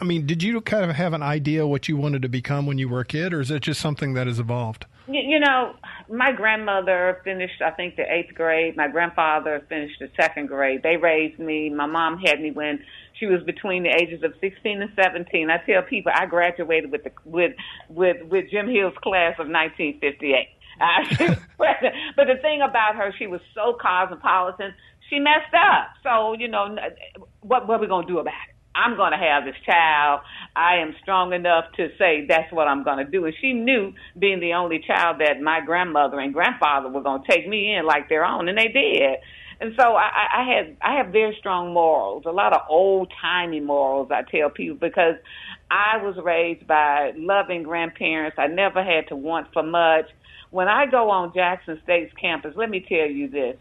I 0.00 0.04
mean, 0.04 0.26
did 0.26 0.42
you 0.42 0.60
kind 0.60 0.88
of 0.88 0.96
have 0.96 1.12
an 1.12 1.22
idea 1.22 1.66
what 1.66 1.88
you 1.88 1.96
wanted 1.96 2.22
to 2.22 2.28
become 2.28 2.66
when 2.66 2.78
you 2.78 2.88
were 2.88 3.00
a 3.00 3.04
kid, 3.04 3.32
or 3.32 3.40
is 3.40 3.50
it 3.50 3.62
just 3.62 3.80
something 3.80 4.14
that 4.14 4.28
has 4.28 4.38
evolved? 4.38 4.86
You 5.10 5.40
know, 5.40 5.74
my 6.10 6.32
grandmother 6.32 7.20
finished, 7.24 7.62
I 7.62 7.70
think, 7.70 7.96
the 7.96 8.04
eighth 8.12 8.34
grade. 8.34 8.76
My 8.76 8.88
grandfather 8.88 9.64
finished 9.68 9.98
the 10.00 10.10
second 10.20 10.48
grade. 10.48 10.82
They 10.82 10.98
raised 10.98 11.38
me. 11.38 11.70
My 11.70 11.86
mom 11.86 12.18
had 12.18 12.40
me 12.40 12.50
when 12.50 12.80
she 13.18 13.26
was 13.26 13.42
between 13.44 13.84
the 13.84 13.88
ages 13.88 14.22
of 14.22 14.34
16 14.40 14.82
and 14.82 14.90
17. 15.02 15.50
I 15.50 15.56
tell 15.64 15.82
people 15.82 16.12
I 16.14 16.26
graduated 16.26 16.92
with 16.92 17.04
the 17.04 17.10
with 17.24 17.52
with 17.88 18.22
with 18.28 18.50
Jim 18.50 18.68
Hill's 18.68 18.94
class 19.02 19.32
of 19.38 19.48
1958. 19.48 20.48
Uh, 20.80 21.34
but 22.16 22.26
the 22.26 22.36
thing 22.42 22.60
about 22.60 22.94
her, 22.96 23.12
she 23.18 23.26
was 23.26 23.40
so 23.54 23.76
cosmopolitan. 23.80 24.74
She 25.08 25.18
messed 25.18 25.54
up. 25.54 25.88
So 26.02 26.34
you 26.34 26.48
know, 26.48 26.76
what 27.40 27.66
what 27.66 27.78
are 27.78 27.80
we 27.80 27.86
gonna 27.86 28.06
do 28.06 28.18
about 28.18 28.34
it? 28.48 28.57
I'm 28.74 28.96
going 28.96 29.12
to 29.12 29.18
have 29.18 29.44
this 29.44 29.56
child. 29.66 30.20
I 30.54 30.76
am 30.76 30.94
strong 31.02 31.32
enough 31.32 31.64
to 31.76 31.88
say 31.98 32.26
that's 32.28 32.52
what 32.52 32.68
I'm 32.68 32.84
going 32.84 33.04
to 33.04 33.10
do. 33.10 33.24
And 33.24 33.34
she 33.40 33.52
knew, 33.52 33.92
being 34.18 34.40
the 34.40 34.54
only 34.54 34.80
child, 34.86 35.20
that 35.20 35.40
my 35.40 35.60
grandmother 35.64 36.20
and 36.20 36.32
grandfather 36.32 36.88
were 36.88 37.02
going 37.02 37.22
to 37.22 37.30
take 37.30 37.48
me 37.48 37.74
in 37.74 37.86
like 37.86 38.08
their 38.08 38.24
own, 38.24 38.48
and 38.48 38.56
they 38.56 38.68
did. 38.68 39.18
And 39.60 39.72
so 39.78 39.96
I, 39.96 40.10
I 40.38 40.44
had 40.44 40.76
I 40.80 40.96
have 40.98 41.12
very 41.12 41.34
strong 41.38 41.74
morals, 41.74 42.24
a 42.26 42.30
lot 42.30 42.52
of 42.52 42.60
old 42.68 43.12
timey 43.20 43.60
morals. 43.60 44.08
I 44.12 44.22
tell 44.22 44.50
people 44.50 44.76
because 44.76 45.16
I 45.70 45.96
was 45.98 46.16
raised 46.22 46.66
by 46.66 47.12
loving 47.16 47.64
grandparents. 47.64 48.36
I 48.38 48.46
never 48.46 48.84
had 48.84 49.08
to 49.08 49.16
want 49.16 49.48
for 49.52 49.64
much. 49.64 50.06
When 50.50 50.68
I 50.68 50.86
go 50.86 51.10
on 51.10 51.34
Jackson 51.34 51.80
State's 51.82 52.12
campus, 52.20 52.54
let 52.56 52.70
me 52.70 52.84
tell 52.88 53.08
you 53.08 53.28
this: 53.28 53.56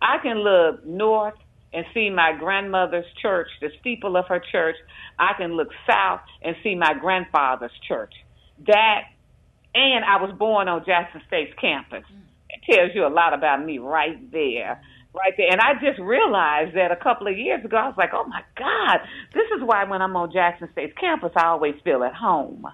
I 0.00 0.16
can 0.22 0.38
look 0.38 0.86
north 0.86 1.34
and 1.72 1.86
see 1.94 2.10
my 2.10 2.32
grandmother's 2.38 3.06
church, 3.20 3.48
the 3.60 3.68
steeple 3.80 4.16
of 4.16 4.26
her 4.28 4.42
church. 4.52 4.76
I 5.18 5.32
can 5.36 5.52
look 5.52 5.68
south 5.86 6.20
and 6.42 6.56
see 6.62 6.74
my 6.74 6.94
grandfather's 7.00 7.72
church. 7.88 8.12
That, 8.66 9.02
and 9.74 10.04
I 10.04 10.20
was 10.22 10.34
born 10.38 10.68
on 10.68 10.84
Jackson 10.84 11.22
State's 11.26 11.52
campus. 11.60 12.04
It 12.50 12.72
tells 12.72 12.90
you 12.94 13.06
a 13.06 13.08
lot 13.08 13.32
about 13.34 13.64
me 13.64 13.78
right 13.78 14.30
there 14.30 14.80
right 15.14 15.34
there. 15.36 15.50
And 15.50 15.60
I 15.60 15.74
just 15.74 16.00
realized 16.00 16.76
that 16.76 16.90
a 16.90 16.96
couple 16.96 17.26
of 17.26 17.36
years 17.36 17.64
ago, 17.64 17.76
I 17.76 17.86
was 17.86 17.96
like, 17.96 18.10
oh 18.12 18.24
my 18.24 18.42
God, 18.56 18.98
this 19.34 19.46
is 19.56 19.62
why 19.64 19.84
when 19.84 20.02
I'm 20.02 20.16
on 20.16 20.32
Jackson 20.32 20.68
State's 20.72 20.96
campus, 20.98 21.32
I 21.36 21.46
always 21.46 21.74
feel 21.84 22.02
at 22.04 22.14
home. 22.14 22.66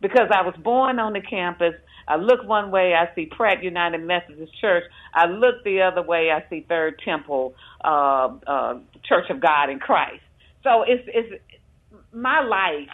Because 0.00 0.28
I 0.32 0.42
was 0.42 0.54
born 0.62 0.98
on 0.98 1.12
the 1.12 1.20
campus. 1.20 1.74
I 2.08 2.16
look 2.16 2.44
one 2.44 2.72
way, 2.72 2.94
I 2.94 3.14
see 3.14 3.26
Pratt 3.26 3.62
United 3.62 4.02
Methodist 4.02 4.52
Church. 4.60 4.82
I 5.14 5.26
look 5.26 5.62
the 5.64 5.82
other 5.82 6.02
way, 6.02 6.30
I 6.30 6.48
see 6.50 6.66
Third 6.68 7.00
Temple 7.04 7.54
uh, 7.84 8.28
uh, 8.46 8.78
Church 9.04 9.30
of 9.30 9.40
God 9.40 9.70
in 9.70 9.78
Christ. 9.78 10.22
So 10.62 10.84
it's, 10.86 11.02
it's 11.06 11.42
my 12.12 12.40
life 12.40 12.88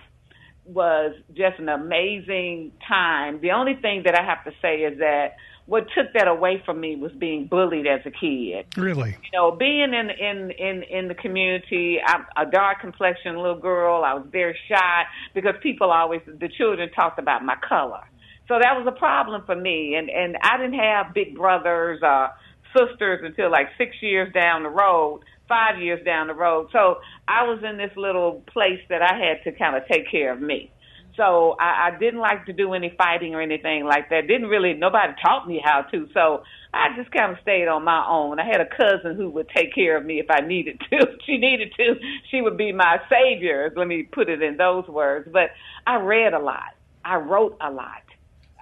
was 0.64 1.14
just 1.34 1.58
an 1.58 1.68
amazing 1.68 2.72
time. 2.86 3.40
The 3.40 3.52
only 3.52 3.74
thing 3.74 4.02
that 4.04 4.14
I 4.14 4.22
have 4.24 4.44
to 4.44 4.52
say 4.60 4.80
is 4.80 4.98
that 4.98 5.36
what 5.66 5.86
took 5.94 6.12
that 6.14 6.28
away 6.28 6.62
from 6.64 6.80
me 6.80 6.96
was 6.96 7.12
being 7.12 7.46
bullied 7.46 7.86
as 7.86 8.00
a 8.06 8.10
kid. 8.10 8.66
Really? 8.76 9.10
You 9.10 9.30
know, 9.38 9.50
being 9.50 9.92
in 9.92 10.10
in 10.10 10.50
in 10.52 10.82
in 10.82 11.08
the 11.08 11.14
community, 11.14 11.98
I'm 12.04 12.24
a 12.36 12.50
dark 12.50 12.80
complexion 12.80 13.36
little 13.36 13.58
girl. 13.58 14.02
I 14.02 14.14
was 14.14 14.26
very 14.32 14.56
shy 14.68 15.04
because 15.34 15.54
people 15.62 15.90
always 15.90 16.22
the 16.26 16.48
children 16.48 16.90
talked 16.92 17.18
about 17.18 17.44
my 17.44 17.56
color. 17.66 18.00
So 18.48 18.54
that 18.58 18.78
was 18.78 18.86
a 18.86 18.98
problem 18.98 19.42
for 19.44 19.54
me 19.54 19.94
and 19.94 20.08
and 20.08 20.36
I 20.42 20.56
didn't 20.56 20.78
have 20.78 21.12
big 21.12 21.36
brothers 21.36 22.00
or 22.02 22.30
sisters 22.76 23.20
until 23.24 23.50
like 23.50 23.68
six 23.76 23.96
years 24.00 24.32
down 24.32 24.62
the 24.62 24.68
road, 24.68 25.20
five 25.48 25.80
years 25.80 26.04
down 26.04 26.26
the 26.28 26.34
road. 26.34 26.68
So 26.72 26.96
I 27.26 27.44
was 27.44 27.62
in 27.68 27.76
this 27.78 27.92
little 27.96 28.42
place 28.52 28.80
that 28.88 29.02
I 29.02 29.18
had 29.18 29.42
to 29.44 29.58
kind 29.58 29.76
of 29.76 29.82
take 29.88 30.10
care 30.10 30.32
of 30.32 30.40
me. 30.40 30.72
So 31.18 31.56
I, 31.58 31.88
I 31.88 31.98
didn't 31.98 32.20
like 32.20 32.46
to 32.46 32.52
do 32.52 32.74
any 32.74 32.94
fighting 32.96 33.34
or 33.34 33.42
anything 33.42 33.84
like 33.84 34.08
that. 34.10 34.28
Didn't 34.28 34.46
really, 34.46 34.72
nobody 34.74 35.12
taught 35.20 35.48
me 35.48 35.60
how 35.62 35.82
to. 35.90 36.06
So 36.14 36.44
I 36.72 36.96
just 36.96 37.10
kind 37.10 37.32
of 37.32 37.38
stayed 37.42 37.66
on 37.66 37.82
my 37.82 38.06
own. 38.08 38.38
I 38.38 38.46
had 38.46 38.60
a 38.60 38.66
cousin 38.66 39.16
who 39.16 39.28
would 39.30 39.48
take 39.48 39.74
care 39.74 39.96
of 39.96 40.06
me 40.06 40.20
if 40.20 40.26
I 40.30 40.40
needed 40.40 40.80
to. 40.90 40.96
If 41.08 41.08
she 41.26 41.36
needed 41.38 41.72
to. 41.76 41.96
She 42.30 42.40
would 42.40 42.56
be 42.56 42.72
my 42.72 42.98
savior. 43.10 43.72
Let 43.76 43.88
me 43.88 44.04
put 44.04 44.28
it 44.28 44.42
in 44.42 44.56
those 44.56 44.86
words. 44.86 45.28
But 45.30 45.50
I 45.86 45.96
read 45.96 46.34
a 46.34 46.38
lot. 46.38 46.76
I 47.04 47.16
wrote 47.16 47.56
a 47.60 47.70
lot. 47.70 48.02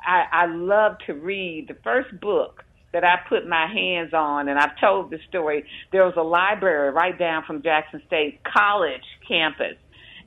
I, 0.04 0.24
I 0.32 0.46
love 0.46 0.96
to 1.06 1.12
read. 1.12 1.66
The 1.68 1.76
first 1.84 2.18
book 2.20 2.64
that 2.96 3.04
I 3.04 3.28
put 3.28 3.46
my 3.46 3.66
hands 3.66 4.14
on, 4.14 4.48
and 4.48 4.58
I've 4.58 4.80
told 4.80 5.10
this 5.10 5.20
story, 5.28 5.66
there 5.92 6.06
was 6.06 6.14
a 6.16 6.22
library 6.22 6.90
right 6.92 7.16
down 7.18 7.44
from 7.46 7.62
Jackson 7.62 8.00
State 8.06 8.40
College 8.42 9.04
campus 9.28 9.76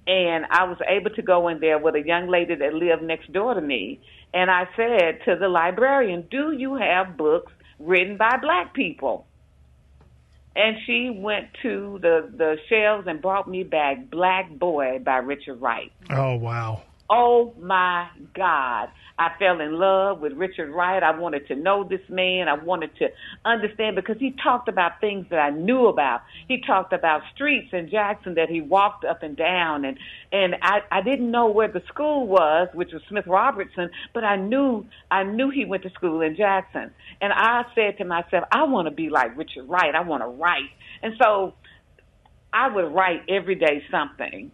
and 0.07 0.45
I 0.49 0.63
was 0.63 0.77
able 0.87 1.11
to 1.11 1.21
go 1.21 1.49
in 1.49 1.59
there 1.59 1.77
with 1.77 1.93
a 1.93 2.01
young 2.01 2.29
lady 2.29 2.55
that 2.55 2.73
lived 2.73 3.03
next 3.03 3.31
door 3.31 3.53
to 3.53 3.61
me. 3.61 4.01
And 4.33 4.49
I 4.49 4.63
said 4.75 5.19
to 5.25 5.35
the 5.39 5.47
librarian, 5.47 6.27
Do 6.31 6.51
you 6.51 6.75
have 6.75 7.15
books 7.15 7.51
written 7.79 8.17
by 8.17 8.37
black 8.41 8.73
people? 8.73 9.27
And 10.55 10.77
she 10.87 11.11
went 11.15 11.49
to 11.61 11.99
the, 12.01 12.27
the 12.35 12.55
shelves 12.69 13.05
and 13.07 13.21
brought 13.21 13.47
me 13.47 13.63
back 13.63 14.09
Black 14.09 14.49
Boy 14.57 14.97
by 14.97 15.17
Richard 15.17 15.61
Wright. 15.61 15.91
Oh, 16.09 16.35
wow. 16.35 16.81
Oh 17.09 17.53
my 17.59 18.07
God. 18.35 18.89
I 19.17 19.31
fell 19.37 19.59
in 19.59 19.73
love 19.73 20.21
with 20.21 20.33
Richard 20.33 20.71
Wright. 20.71 21.01
I 21.01 21.17
wanted 21.17 21.47
to 21.47 21.55
know 21.55 21.83
this 21.83 21.99
man. 22.07 22.47
I 22.47 22.53
wanted 22.53 22.95
to 22.97 23.07
understand 23.43 23.95
because 23.95 24.17
he 24.19 24.35
talked 24.43 24.69
about 24.69 25.01
things 25.01 25.25
that 25.31 25.39
I 25.39 25.49
knew 25.49 25.87
about. 25.87 26.21
He 26.47 26.61
talked 26.65 26.93
about 26.93 27.21
streets 27.33 27.69
in 27.73 27.89
Jackson 27.89 28.35
that 28.35 28.47
he 28.49 28.61
walked 28.61 29.05
up 29.05 29.23
and 29.23 29.35
down 29.35 29.85
and 29.85 29.97
and 30.31 30.55
I 30.61 30.79
I 30.91 31.01
didn't 31.01 31.31
know 31.31 31.47
where 31.47 31.67
the 31.67 31.81
school 31.87 32.27
was, 32.27 32.69
which 32.73 32.91
was 32.93 33.01
Smith 33.09 33.25
Robertson, 33.27 33.89
but 34.13 34.23
I 34.23 34.37
knew 34.37 34.85
I 35.09 35.23
knew 35.23 35.49
he 35.49 35.65
went 35.65 35.83
to 35.83 35.89
school 35.89 36.21
in 36.21 36.37
Jackson. 36.37 36.91
And 37.19 37.33
I 37.33 37.63
said 37.75 37.97
to 37.97 38.05
myself, 38.05 38.45
I 38.51 38.63
want 38.63 38.87
to 38.87 38.93
be 38.93 39.09
like 39.09 39.35
Richard 39.35 39.67
Wright. 39.67 39.95
I 39.95 40.01
want 40.01 40.21
to 40.21 40.27
write. 40.27 40.69
And 41.01 41.15
so 41.21 41.55
I 42.53 42.73
would 42.73 42.93
write 42.93 43.23
every 43.27 43.55
day 43.55 43.83
something 43.91 44.51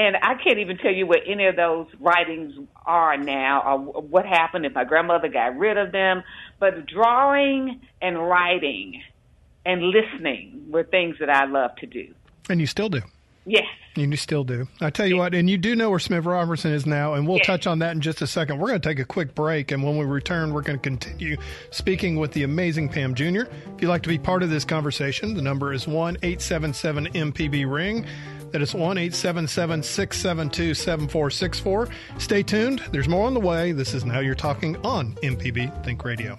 and 0.00 0.16
I 0.16 0.34
can't 0.42 0.58
even 0.60 0.78
tell 0.78 0.92
you 0.92 1.06
what 1.06 1.18
any 1.26 1.44
of 1.46 1.56
those 1.56 1.86
writings 2.00 2.54
are 2.86 3.18
now 3.18 3.60
or 3.66 4.00
what 4.00 4.24
happened 4.24 4.64
if 4.64 4.72
my 4.72 4.84
grandmother 4.84 5.28
got 5.28 5.58
rid 5.58 5.76
of 5.76 5.92
them. 5.92 6.22
But 6.58 6.86
drawing 6.86 7.82
and 8.00 8.18
writing 8.18 9.02
and 9.66 9.82
listening 9.82 10.68
were 10.70 10.84
things 10.84 11.16
that 11.20 11.28
I 11.28 11.44
love 11.44 11.76
to 11.80 11.86
do. 11.86 12.14
And 12.48 12.60
you 12.60 12.66
still 12.66 12.88
do. 12.88 13.02
Yes. 13.44 13.66
And 13.96 14.10
you 14.10 14.16
still 14.16 14.42
do. 14.42 14.68
I 14.80 14.88
tell 14.88 15.06
you 15.06 15.16
yes. 15.16 15.20
what, 15.20 15.34
and 15.34 15.50
you 15.50 15.58
do 15.58 15.76
know 15.76 15.90
where 15.90 15.98
Smith 15.98 16.24
Robertson 16.24 16.72
is 16.72 16.86
now, 16.86 17.12
and 17.12 17.28
we'll 17.28 17.36
yes. 17.36 17.46
touch 17.46 17.66
on 17.66 17.80
that 17.80 17.92
in 17.92 18.00
just 18.00 18.22
a 18.22 18.26
second. 18.26 18.58
We're 18.58 18.68
going 18.68 18.80
to 18.80 18.88
take 18.88 19.00
a 19.00 19.04
quick 19.04 19.34
break, 19.34 19.70
and 19.70 19.82
when 19.82 19.98
we 19.98 20.06
return, 20.06 20.54
we're 20.54 20.62
going 20.62 20.78
to 20.78 20.82
continue 20.82 21.36
speaking 21.70 22.16
with 22.16 22.32
the 22.32 22.44
amazing 22.44 22.88
Pam 22.88 23.14
Junior. 23.14 23.48
If 23.74 23.82
you'd 23.82 23.88
like 23.88 24.02
to 24.04 24.08
be 24.08 24.18
part 24.18 24.42
of 24.42 24.48
this 24.48 24.64
conversation, 24.64 25.34
the 25.34 25.42
number 25.42 25.74
is 25.74 25.86
1 25.86 26.18
877 26.22 27.08
MPB 27.08 27.70
Ring. 27.70 28.06
That 28.52 28.62
is 28.62 28.74
1 28.74 28.98
877 28.98 29.82
672 29.82 30.74
7464. 30.74 31.88
Stay 32.18 32.42
tuned. 32.42 32.82
There's 32.90 33.08
more 33.08 33.26
on 33.26 33.34
the 33.34 33.40
way. 33.40 33.72
This 33.72 33.94
is 33.94 34.04
Now 34.04 34.20
You're 34.20 34.34
Talking 34.34 34.76
on 34.78 35.14
MPB 35.22 35.84
Think 35.84 36.04
Radio. 36.04 36.38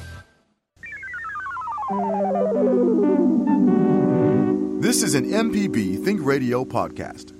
This 4.81 5.03
is 5.03 5.13
an 5.13 5.25
MPB 5.25 6.01
Think 6.05 6.23
Radio 6.23 6.63
podcast. 6.63 7.33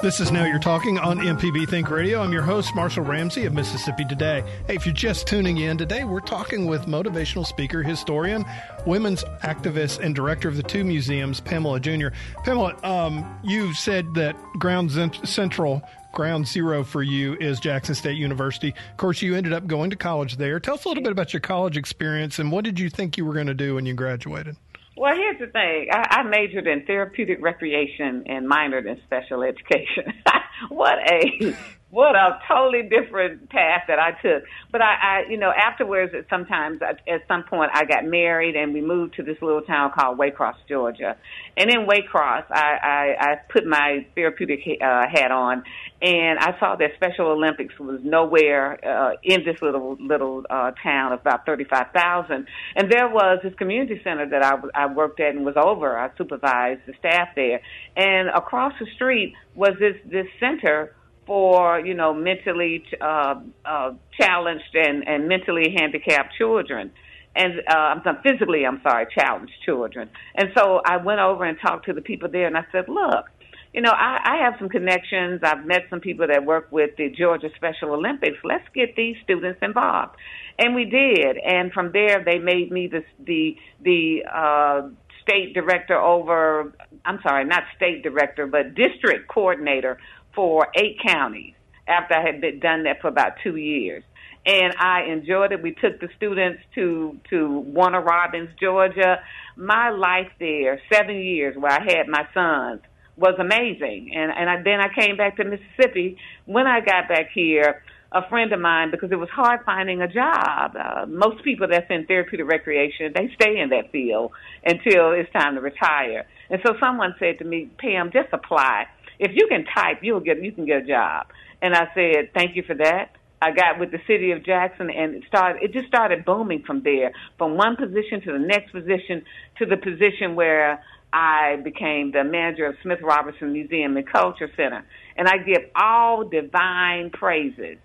This 0.00 0.20
is 0.20 0.32
Now 0.32 0.44
You're 0.44 0.58
Talking 0.58 0.98
on 0.98 1.18
MPB 1.18 1.68
Think 1.68 1.90
Radio. 1.90 2.22
I'm 2.22 2.32
your 2.32 2.40
host, 2.40 2.74
Marshall 2.74 3.04
Ramsey 3.04 3.44
of 3.44 3.52
Mississippi 3.52 4.06
Today. 4.06 4.42
Hey, 4.66 4.76
if 4.76 4.86
you're 4.86 4.94
just 4.94 5.26
tuning 5.26 5.58
in 5.58 5.76
today, 5.76 6.04
we're 6.04 6.20
talking 6.20 6.64
with 6.64 6.86
motivational 6.86 7.44
speaker, 7.44 7.82
historian, 7.82 8.46
women's 8.86 9.22
activist, 9.42 9.98
and 9.98 10.14
director 10.14 10.48
of 10.48 10.56
the 10.56 10.62
two 10.62 10.84
museums, 10.84 11.40
Pamela 11.40 11.78
Junior. 11.78 12.14
Pamela, 12.44 12.74
um, 12.84 13.38
you 13.42 13.74
said 13.74 14.14
that 14.14 14.34
Ground 14.58 14.92
Central 15.24 15.82
ground 16.16 16.48
zero 16.48 16.82
for 16.82 17.02
you 17.02 17.36
is 17.40 17.60
Jackson 17.60 17.94
State 17.94 18.16
University. 18.16 18.74
Of 18.90 18.96
course, 18.96 19.20
you 19.20 19.36
ended 19.36 19.52
up 19.52 19.66
going 19.66 19.90
to 19.90 19.96
college 19.96 20.38
there. 20.38 20.58
Tell 20.58 20.74
us 20.74 20.86
a 20.86 20.88
little 20.88 21.02
bit 21.02 21.12
about 21.12 21.34
your 21.34 21.40
college 21.40 21.76
experience 21.76 22.38
and 22.38 22.50
what 22.50 22.64
did 22.64 22.80
you 22.80 22.88
think 22.88 23.18
you 23.18 23.26
were 23.26 23.34
going 23.34 23.48
to 23.48 23.54
do 23.54 23.74
when 23.74 23.84
you 23.84 23.92
graduated? 23.92 24.56
Well, 24.96 25.14
here's 25.14 25.38
the 25.38 25.48
thing. 25.48 25.88
I, 25.92 26.06
I 26.10 26.22
majored 26.22 26.66
in 26.66 26.86
therapeutic 26.86 27.42
recreation 27.42 28.24
and 28.24 28.50
minored 28.50 28.86
in 28.90 28.98
special 29.04 29.42
education. 29.42 30.14
what 30.70 30.98
a 31.06 31.54
what 31.96 32.14
a 32.14 32.38
totally 32.46 32.82
different 32.82 33.48
path 33.48 33.84
that 33.88 33.98
I 33.98 34.10
took. 34.20 34.44
But 34.70 34.82
I, 34.82 34.96
I 35.00 35.30
you 35.30 35.38
know, 35.38 35.50
afterwards, 35.50 36.12
at 36.14 36.26
sometimes 36.28 36.82
at 36.82 37.22
some 37.26 37.44
point, 37.44 37.70
I 37.72 37.86
got 37.86 38.04
married 38.04 38.54
and 38.54 38.74
we 38.74 38.82
moved 38.82 39.14
to 39.14 39.22
this 39.22 39.38
little 39.40 39.62
town 39.62 39.92
called 39.98 40.18
Waycross, 40.18 40.56
Georgia. 40.68 41.16
And 41.56 41.70
in 41.70 41.86
Waycross, 41.86 42.44
I, 42.50 42.76
I, 42.82 43.16
I 43.18 43.34
put 43.50 43.64
my 43.64 44.06
therapeutic 44.14 44.60
uh, 44.78 45.04
hat 45.10 45.30
on, 45.30 45.62
and 46.02 46.38
I 46.38 46.58
saw 46.60 46.76
that 46.76 46.90
Special 46.96 47.28
Olympics 47.28 47.72
was 47.80 48.00
nowhere 48.04 48.78
uh, 48.84 49.12
in 49.22 49.46
this 49.46 49.56
little 49.62 49.96
little 49.98 50.44
uh, 50.50 50.72
town 50.82 51.14
of 51.14 51.20
about 51.20 51.46
thirty 51.46 51.64
five 51.64 51.86
thousand. 51.94 52.46
And 52.74 52.92
there 52.92 53.08
was 53.08 53.38
this 53.42 53.54
community 53.54 54.02
center 54.04 54.28
that 54.28 54.44
I, 54.44 54.82
I 54.82 54.92
worked 54.92 55.18
at 55.20 55.34
and 55.34 55.46
was 55.46 55.56
over. 55.56 55.98
I 55.98 56.10
supervised 56.18 56.82
the 56.86 56.92
staff 56.98 57.28
there, 57.34 57.62
and 57.96 58.28
across 58.28 58.74
the 58.78 58.86
street 58.96 59.32
was 59.54 59.72
this 59.80 59.96
this 60.04 60.26
center 60.38 60.92
for 61.26 61.80
you 61.80 61.94
know 61.94 62.14
mentally 62.14 62.84
uh, 63.00 63.34
uh, 63.64 63.92
challenged 64.18 64.74
and, 64.74 65.06
and 65.06 65.28
mentally 65.28 65.74
handicapped 65.76 66.34
children 66.38 66.92
and 67.36 67.60
uh, 67.68 67.76
I'm 67.76 68.02
physically, 68.22 68.64
I'm 68.64 68.80
sorry, 68.82 69.06
challenged 69.14 69.52
children. 69.64 70.08
And 70.34 70.48
so 70.56 70.80
I 70.84 70.96
went 70.96 71.20
over 71.20 71.44
and 71.44 71.58
talked 71.60 71.86
to 71.86 71.92
the 71.92 72.00
people 72.00 72.30
there, 72.30 72.46
and 72.46 72.56
I 72.56 72.64
said, 72.72 72.88
look, 72.88 73.26
you 73.74 73.82
know, 73.82 73.90
I, 73.90 74.18
I 74.24 74.44
have 74.44 74.54
some 74.58 74.70
connections. 74.70 75.42
I've 75.44 75.66
met 75.66 75.82
some 75.90 76.00
people 76.00 76.26
that 76.28 76.46
work 76.46 76.72
with 76.72 76.96
the 76.96 77.10
Georgia 77.10 77.48
Special 77.56 77.92
Olympics. 77.92 78.38
Let's 78.42 78.64
get 78.74 78.96
these 78.96 79.16
students 79.22 79.58
involved, 79.60 80.16
and 80.58 80.74
we 80.74 80.86
did. 80.86 81.36
And 81.36 81.70
from 81.72 81.92
there, 81.92 82.24
they 82.24 82.38
made 82.38 82.72
me 82.72 82.86
the 82.86 83.04
the 83.22 83.56
the 83.82 84.24
uh, 84.34 84.88
state 85.20 85.52
director 85.52 86.00
over. 86.00 86.72
I'm 87.04 87.18
sorry, 87.22 87.44
not 87.44 87.64
state 87.76 88.02
director, 88.02 88.46
but 88.46 88.74
district 88.74 89.28
coordinator 89.28 89.98
for 90.36 90.68
eight 90.76 90.98
counties 91.04 91.54
after 91.88 92.14
I 92.14 92.24
had 92.24 92.40
been 92.40 92.60
done 92.60 92.84
that 92.84 93.00
for 93.00 93.08
about 93.08 93.32
two 93.42 93.56
years. 93.56 94.04
And 94.44 94.74
I 94.78 95.06
enjoyed 95.10 95.50
it. 95.50 95.60
We 95.60 95.72
took 95.72 96.00
the 96.00 96.08
students 96.16 96.62
to, 96.76 97.18
to 97.30 97.58
Warner 97.60 98.00
Robins, 98.00 98.50
Georgia. 98.60 99.18
My 99.56 99.90
life 99.90 100.30
there, 100.38 100.80
seven 100.92 101.16
years 101.16 101.56
where 101.56 101.72
I 101.72 101.82
had 101.82 102.06
my 102.06 102.28
sons, 102.32 102.82
was 103.16 103.34
amazing. 103.40 104.12
And, 104.14 104.30
and 104.30 104.48
I, 104.48 104.62
then 104.62 104.78
I 104.80 104.88
came 104.94 105.16
back 105.16 105.38
to 105.38 105.44
Mississippi. 105.44 106.18
When 106.44 106.68
I 106.68 106.80
got 106.80 107.08
back 107.08 107.30
here, 107.34 107.82
a 108.12 108.28
friend 108.28 108.52
of 108.52 108.60
mine 108.60 108.90
because 108.90 109.10
it 109.10 109.16
was 109.16 109.28
hard 109.30 109.60
finding 109.66 110.00
a 110.00 110.08
job. 110.08 110.76
Uh, 110.76 111.06
most 111.06 111.42
people 111.42 111.66
that's 111.68 111.86
in 111.90 112.06
therapeutic 112.06 112.46
recreation, 112.46 113.12
they 113.14 113.30
stay 113.34 113.58
in 113.58 113.70
that 113.70 113.90
field 113.90 114.30
until 114.64 115.10
it's 115.10 115.30
time 115.32 115.56
to 115.56 115.60
retire. 115.60 116.26
And 116.50 116.60
so 116.64 116.74
someone 116.80 117.14
said 117.18 117.38
to 117.40 117.44
me, 117.44 117.68
Pam, 117.78 118.10
just 118.12 118.28
apply 118.32 118.86
if 119.18 119.32
you 119.34 119.46
can 119.48 119.64
type, 119.64 119.98
you'll 120.02 120.20
get 120.20 120.42
you 120.42 120.52
can 120.52 120.66
get 120.66 120.82
a 120.82 120.86
job. 120.86 121.26
And 121.62 121.74
I 121.74 121.88
said, 121.94 122.32
thank 122.34 122.56
you 122.56 122.62
for 122.62 122.74
that. 122.74 123.12
I 123.40 123.50
got 123.52 123.78
with 123.78 123.90
the 123.90 123.98
city 124.06 124.32
of 124.32 124.44
Jackson, 124.44 124.90
and 124.90 125.14
it 125.14 125.24
started. 125.28 125.62
It 125.62 125.72
just 125.72 125.88
started 125.88 126.24
booming 126.24 126.62
from 126.66 126.82
there, 126.82 127.12
from 127.36 127.56
one 127.56 127.76
position 127.76 128.22
to 128.22 128.32
the 128.32 128.38
next 128.38 128.72
position 128.72 129.24
to 129.58 129.66
the 129.66 129.76
position 129.76 130.34
where 130.34 130.82
I 131.12 131.56
became 131.62 132.12
the 132.12 132.24
manager 132.24 132.66
of 132.66 132.76
Smith 132.82 133.00
Robertson 133.02 133.52
Museum 133.52 133.96
and 133.96 134.10
Culture 134.10 134.50
Center. 134.56 134.84
And 135.16 135.28
I 135.28 135.38
give 135.38 135.70
all 135.74 136.24
divine 136.24 137.10
praises 137.10 137.76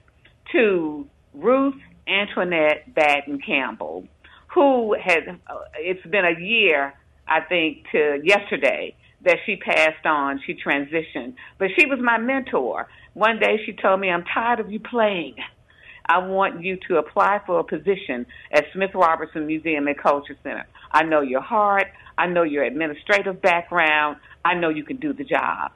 to 0.53 1.05
Ruth 1.33 1.75
Antoinette 2.07 2.93
Batten 2.93 3.39
Campbell, 3.45 4.05
who 4.53 4.95
has, 5.01 5.23
uh, 5.27 5.59
it's 5.77 6.05
been 6.07 6.25
a 6.25 6.39
year, 6.39 6.93
I 7.27 7.41
think, 7.41 7.85
to 7.91 8.21
yesterday 8.23 8.95
that 9.23 9.37
she 9.45 9.55
passed 9.55 10.05
on, 10.05 10.41
she 10.45 10.53
transitioned. 10.53 11.35
But 11.59 11.69
she 11.77 11.85
was 11.85 11.99
my 12.01 12.17
mentor. 12.17 12.87
One 13.13 13.39
day 13.39 13.59
she 13.65 13.73
told 13.73 13.99
me, 13.99 14.09
I'm 14.09 14.23
tired 14.23 14.59
of 14.59 14.71
you 14.71 14.79
playing. 14.79 15.35
I 16.05 16.17
want 16.19 16.63
you 16.63 16.77
to 16.87 16.97
apply 16.97 17.41
for 17.45 17.59
a 17.59 17.63
position 17.63 18.25
at 18.51 18.65
Smith 18.73 18.91
Robertson 18.93 19.47
Museum 19.47 19.87
and 19.87 19.97
Culture 19.97 20.35
Center. 20.43 20.67
I 20.91 21.03
know 21.03 21.21
your 21.21 21.41
heart. 21.41 21.87
I 22.17 22.27
know 22.27 22.43
your 22.43 22.63
administrative 22.63 23.41
background. 23.41 24.17
I 24.43 24.55
know 24.55 24.69
you 24.69 24.83
can 24.83 24.97
do 24.97 25.13
the 25.13 25.23
job. 25.23 25.71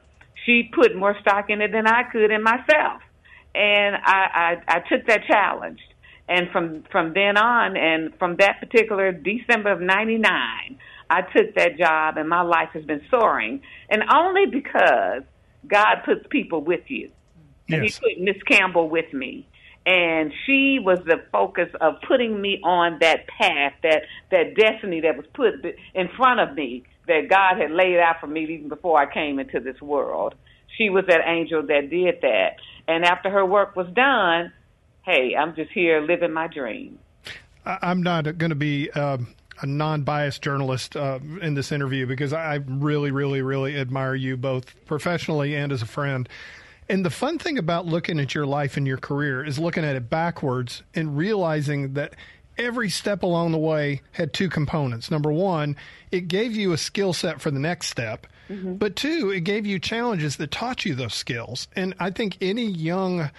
She 0.46 0.70
put 0.74 0.96
more 0.96 1.16
stock 1.22 1.50
in 1.50 1.62
it 1.62 1.72
than 1.72 1.88
I 1.88 2.04
could 2.12 2.32
in 2.32 2.44
myself. 2.44 3.02
And 3.54 3.96
I, 3.96 4.58
I, 4.68 4.76
I 4.76 4.80
took 4.80 5.08
that 5.08 5.22
challenge. 5.26 5.80
And 6.28 6.50
from, 6.52 6.84
from 6.92 7.14
then 7.14 7.38
on, 7.38 7.78
and 7.78 8.14
from 8.18 8.38
that 8.38 8.60
particular 8.60 9.12
December 9.12 9.72
of 9.72 9.80
99, 9.80 10.26
I 11.10 11.22
took 11.22 11.56
that 11.56 11.78
job 11.78 12.18
and 12.18 12.28
my 12.30 12.42
life 12.42 12.70
has 12.74 12.84
been 12.86 13.02
soaring. 13.10 13.62
And 13.90 14.04
only 14.14 14.46
because 14.48 15.24
God 15.68 15.98
puts 16.06 16.26
people 16.30 16.62
with 16.62 16.90
you. 16.90 17.12
And 17.70 17.84
Yes. 17.84 17.98
he 17.98 18.16
put 18.16 18.24
Miss 18.24 18.42
Campbell 18.44 18.90
with 18.90 19.12
me. 19.14 19.48
And 19.88 20.34
she 20.46 20.80
was 20.80 21.00
the 21.06 21.24
focus 21.32 21.70
of 21.80 21.96
putting 22.08 22.42
me 22.42 22.60
on 22.64 22.98
that 23.02 23.28
path, 23.28 23.74
that, 23.84 24.04
that 24.32 24.56
destiny 24.56 25.02
that 25.02 25.16
was 25.16 25.28
put 25.34 25.64
in 25.94 26.10
front 26.18 26.40
of 26.40 26.56
me, 26.56 26.84
that 27.08 27.28
God 27.30 27.62
had 27.62 27.70
laid 27.72 28.00
out 28.00 28.20
for 28.20 28.26
me 28.26 28.44
even 28.46 28.68
before 28.68 29.00
I 29.00 29.12
came 29.12 29.38
into 29.38 29.60
this 29.60 29.80
world. 29.82 30.34
She 30.76 30.90
was 30.90 31.06
that 31.08 31.22
angel 31.28 31.62
that 31.68 31.90
did 31.92 32.16
that. 32.22 32.56
And 32.88 33.06
after 33.06 33.30
her 33.30 33.46
work 33.46 33.76
was 33.76 33.88
done, 33.94 34.52
hey, 35.04 35.36
I'm 35.38 35.56
just 35.56 35.72
here 35.72 36.02
living 36.02 36.34
my 36.34 36.48
dream. 36.48 36.98
I'm 37.66 38.02
not 38.02 38.24
going 38.38 38.50
to 38.50 38.56
be 38.56 38.92
um, 38.92 39.28
a 39.62 39.66
non-biased 39.66 40.42
journalist 40.42 40.96
uh, 40.96 41.20
in 41.42 41.54
this 41.54 41.72
interview 41.72 42.06
because 42.06 42.34
I 42.34 42.56
really, 42.56 43.12
really, 43.12 43.42
really 43.42 43.78
admire 43.78 44.16
you 44.16 44.38
both 44.38 44.74
professionally 44.86 45.56
and 45.56 45.72
as 45.72 45.82
a 45.82 45.86
friend. 45.86 46.28
And 46.88 47.04
the 47.04 47.10
fun 47.10 47.40
thing 47.40 47.58
about 47.58 47.86
looking 47.86 48.20
at 48.20 48.36
your 48.36 48.46
life 48.46 48.78
and 48.78 48.86
your 48.86 48.98
career 48.98 49.44
is 49.44 49.58
looking 49.58 49.84
at 49.84 49.96
it 49.96 50.10
backwards 50.10 50.84
and 50.94 51.18
realizing 51.18 51.94
that 51.94 52.14
every 52.58 52.90
step 52.90 53.24
along 53.24 53.52
the 53.52 53.58
way 53.58 54.02
had 54.12 54.34
two 54.34 54.50
components. 54.50 55.10
Number 55.10 55.32
one, 55.32 55.76
it 56.12 56.28
gave 56.28 56.56
you 56.56 56.74
a 56.74 56.78
skill 56.78 57.12
set 57.14 57.42
for 57.42 57.52
the 57.52 57.60
next 57.60 57.88
step. 57.88 58.28
But 58.78 58.96
two, 58.96 59.32
it 59.32 59.42
gave 59.42 59.66
you 59.66 59.80
challenges 59.80 60.38
that 60.38 60.52
taught 60.52 60.86
you 60.86 60.94
those 60.94 61.16
skills. 61.16 61.68
And 61.76 61.96
I 62.00 62.12
think 62.12 62.38
any 62.42 62.66
young 62.66 63.32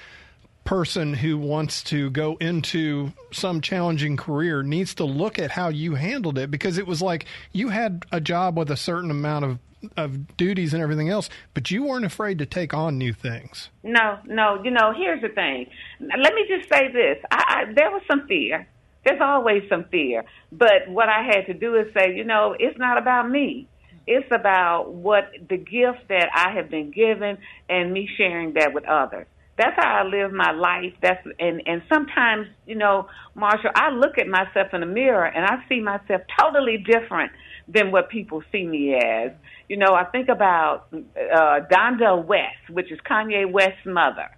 person 0.66 1.14
who 1.14 1.38
wants 1.38 1.82
to 1.84 2.10
go 2.10 2.36
into 2.40 3.12
some 3.32 3.60
challenging 3.60 4.16
career 4.16 4.62
needs 4.62 4.94
to 4.96 5.04
look 5.04 5.38
at 5.38 5.52
how 5.52 5.68
you 5.68 5.94
handled 5.94 6.36
it 6.36 6.50
because 6.50 6.76
it 6.76 6.86
was 6.86 7.00
like 7.00 7.24
you 7.52 7.68
had 7.70 8.04
a 8.12 8.20
job 8.20 8.58
with 8.58 8.70
a 8.70 8.76
certain 8.76 9.10
amount 9.10 9.44
of 9.44 9.58
of 9.96 10.36
duties 10.36 10.74
and 10.74 10.82
everything 10.82 11.08
else, 11.08 11.28
but 11.54 11.70
you 11.70 11.84
weren't 11.84 12.04
afraid 12.04 12.38
to 12.38 12.46
take 12.46 12.74
on 12.74 12.98
new 12.98 13.12
things. 13.12 13.68
No, 13.84 14.18
no. 14.26 14.60
You 14.64 14.70
know, 14.70 14.92
here's 14.96 15.20
the 15.22 15.28
thing. 15.28 15.66
Let 16.00 16.34
me 16.34 16.44
just 16.48 16.68
say 16.68 16.90
this. 16.90 17.18
I, 17.30 17.44
I, 17.68 17.72
there 17.72 17.90
was 17.90 18.02
some 18.10 18.26
fear. 18.26 18.66
There's 19.04 19.20
always 19.20 19.62
some 19.68 19.84
fear. 19.84 20.24
But 20.50 20.88
what 20.88 21.08
I 21.08 21.22
had 21.22 21.46
to 21.46 21.54
do 21.54 21.76
is 21.76 21.92
say, 21.94 22.16
you 22.16 22.24
know, 22.24 22.56
it's 22.58 22.78
not 22.78 22.98
about 22.98 23.30
me. 23.30 23.68
It's 24.06 24.26
about 24.32 24.92
what 24.92 25.30
the 25.48 25.56
gift 25.56 26.08
that 26.08 26.28
I 26.34 26.52
have 26.52 26.70
been 26.70 26.90
given 26.90 27.38
and 27.68 27.92
me 27.92 28.08
sharing 28.16 28.54
that 28.54 28.72
with 28.72 28.84
others. 28.86 29.26
That's 29.58 29.74
how 29.76 30.02
I 30.02 30.04
live 30.04 30.32
my 30.32 30.52
life. 30.52 30.92
That's 31.00 31.26
and 31.38 31.62
and 31.66 31.82
sometimes, 31.92 32.46
you 32.66 32.74
know, 32.74 33.08
Marshall, 33.34 33.70
I 33.74 33.90
look 33.90 34.18
at 34.18 34.28
myself 34.28 34.74
in 34.74 34.80
the 34.80 34.86
mirror 34.86 35.24
and 35.24 35.46
I 35.46 35.66
see 35.68 35.80
myself 35.80 36.22
totally 36.38 36.78
different 36.78 37.32
than 37.66 37.90
what 37.90 38.10
people 38.10 38.42
see 38.52 38.66
me 38.66 38.94
as. 38.94 39.32
You 39.68 39.78
know, 39.78 39.94
I 39.94 40.04
think 40.04 40.28
about 40.28 40.88
uh, 40.92 41.60
Donda 41.70 42.22
West, 42.24 42.70
which 42.70 42.92
is 42.92 42.98
Kanye 43.10 43.50
West's 43.50 43.86
mother, 43.86 44.28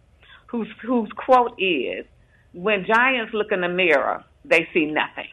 whose 0.46 0.68
whose 0.82 1.10
quote 1.16 1.54
is, 1.58 2.06
"When 2.52 2.86
giants 2.86 3.34
look 3.34 3.50
in 3.50 3.60
the 3.60 3.68
mirror, 3.68 4.24
they 4.44 4.68
see 4.72 4.86
nothing." 4.86 5.28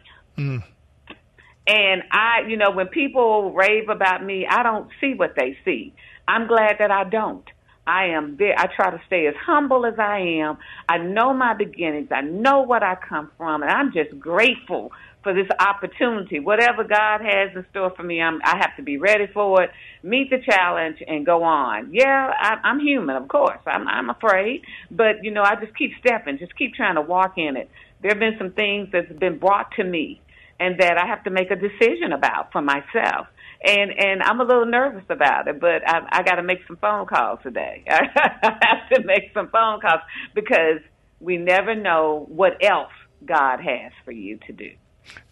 And 1.68 2.04
I, 2.12 2.42
you 2.48 2.58
know, 2.58 2.72
when 2.72 2.88
people 2.88 3.54
rave 3.54 3.90
about 3.90 4.24
me, 4.24 4.46
I 4.50 4.64
don't 4.64 4.90
see 5.02 5.14
what 5.16 5.36
they 5.36 5.58
see. 5.66 5.94
I'm 6.28 6.48
glad 6.48 6.78
that 6.80 6.92
I 6.92 7.04
don't. 7.04 7.46
I 7.88 8.08
am 8.08 8.38
there. 8.38 8.56
I 8.58 8.68
try 8.76 8.92
to 8.92 9.02
stay 9.08 9.28
as 9.28 9.36
humble 9.46 9.86
as 9.86 9.96
I 10.00 10.20
am. 10.42 10.58
I 10.90 10.98
know 10.98 11.34
my 11.34 11.54
beginnings. 11.54 12.10
I 12.12 12.22
know 12.22 12.62
what 12.62 12.84
I 12.84 12.96
come 12.96 13.32
from, 13.38 13.62
and 13.62 13.72
I'm 13.72 13.94
just 13.94 14.20
grateful 14.20 14.92
for 15.24 15.34
this 15.34 15.48
opportunity. 15.60 16.40
Whatever 16.40 16.84
God 16.84 17.22
has 17.22 17.56
in 17.56 17.66
store 17.72 17.92
for 17.96 18.04
me, 18.04 18.22
I'm, 18.22 18.40
I 18.44 18.58
have 18.58 18.76
to 18.78 18.84
be 18.84 18.98
ready 18.98 19.28
for 19.34 19.64
it, 19.64 19.72
meet 20.04 20.30
the 20.30 20.38
challenge, 20.40 20.98
and 21.08 21.26
go 21.26 21.44
on. 21.44 21.90
Yeah, 21.94 22.32
I, 22.36 22.56
I'm 22.64 22.80
human, 22.80 23.16
of 23.16 23.28
course. 23.28 23.60
I'm, 23.66 23.88
I'm 23.88 24.10
afraid, 24.10 24.62
but 24.92 25.24
you 25.24 25.32
know, 25.32 25.44
I 25.44 25.56
just 25.56 25.76
keep 25.78 25.92
stepping, 26.00 26.38
just 26.38 26.56
keep 26.58 26.74
trying 26.76 26.96
to 26.96 27.02
walk 27.02 27.38
in 27.38 27.58
it. 27.58 27.70
There 28.02 28.12
have 28.12 28.20
been 28.20 28.38
some 28.38 28.52
things 28.52 28.90
that's 28.92 29.12
been 29.20 29.40
brought 29.40 29.72
to 29.78 29.84
me, 29.84 30.22
and 30.60 30.80
that 30.80 30.98
I 30.98 31.08
have 31.08 31.24
to 31.26 31.32
make 31.32 31.52
a 31.52 31.56
decision 31.56 32.14
about 32.14 32.52
for 32.52 32.62
myself 32.62 33.28
and 33.66 33.92
and 33.92 34.24
I'm 34.24 34.40
a 34.40 34.44
little 34.44 34.66
nervous 34.66 35.06
about 35.10 35.48
it, 35.48 35.60
but 35.60 35.88
I, 35.88 36.08
I 36.10 36.24
got 36.24 36.36
to 36.36 36.44
make 36.44 36.60
some 36.68 36.78
phone 36.78 37.06
calls 37.06 37.40
today. 37.44 37.84
I 37.90 38.58
have 38.62 38.90
to 38.94 39.04
make 39.06 39.32
some 39.34 39.50
phone 39.50 39.82
calls 39.82 40.02
because 40.34 40.80
we 41.20 41.38
never 41.38 41.76
know 41.76 42.26
what 42.30 42.64
else 42.64 42.92
God 43.26 43.60
has 43.60 43.92
for 44.04 44.12
you 44.12 44.38
to 44.48 44.54
do. 44.54 44.72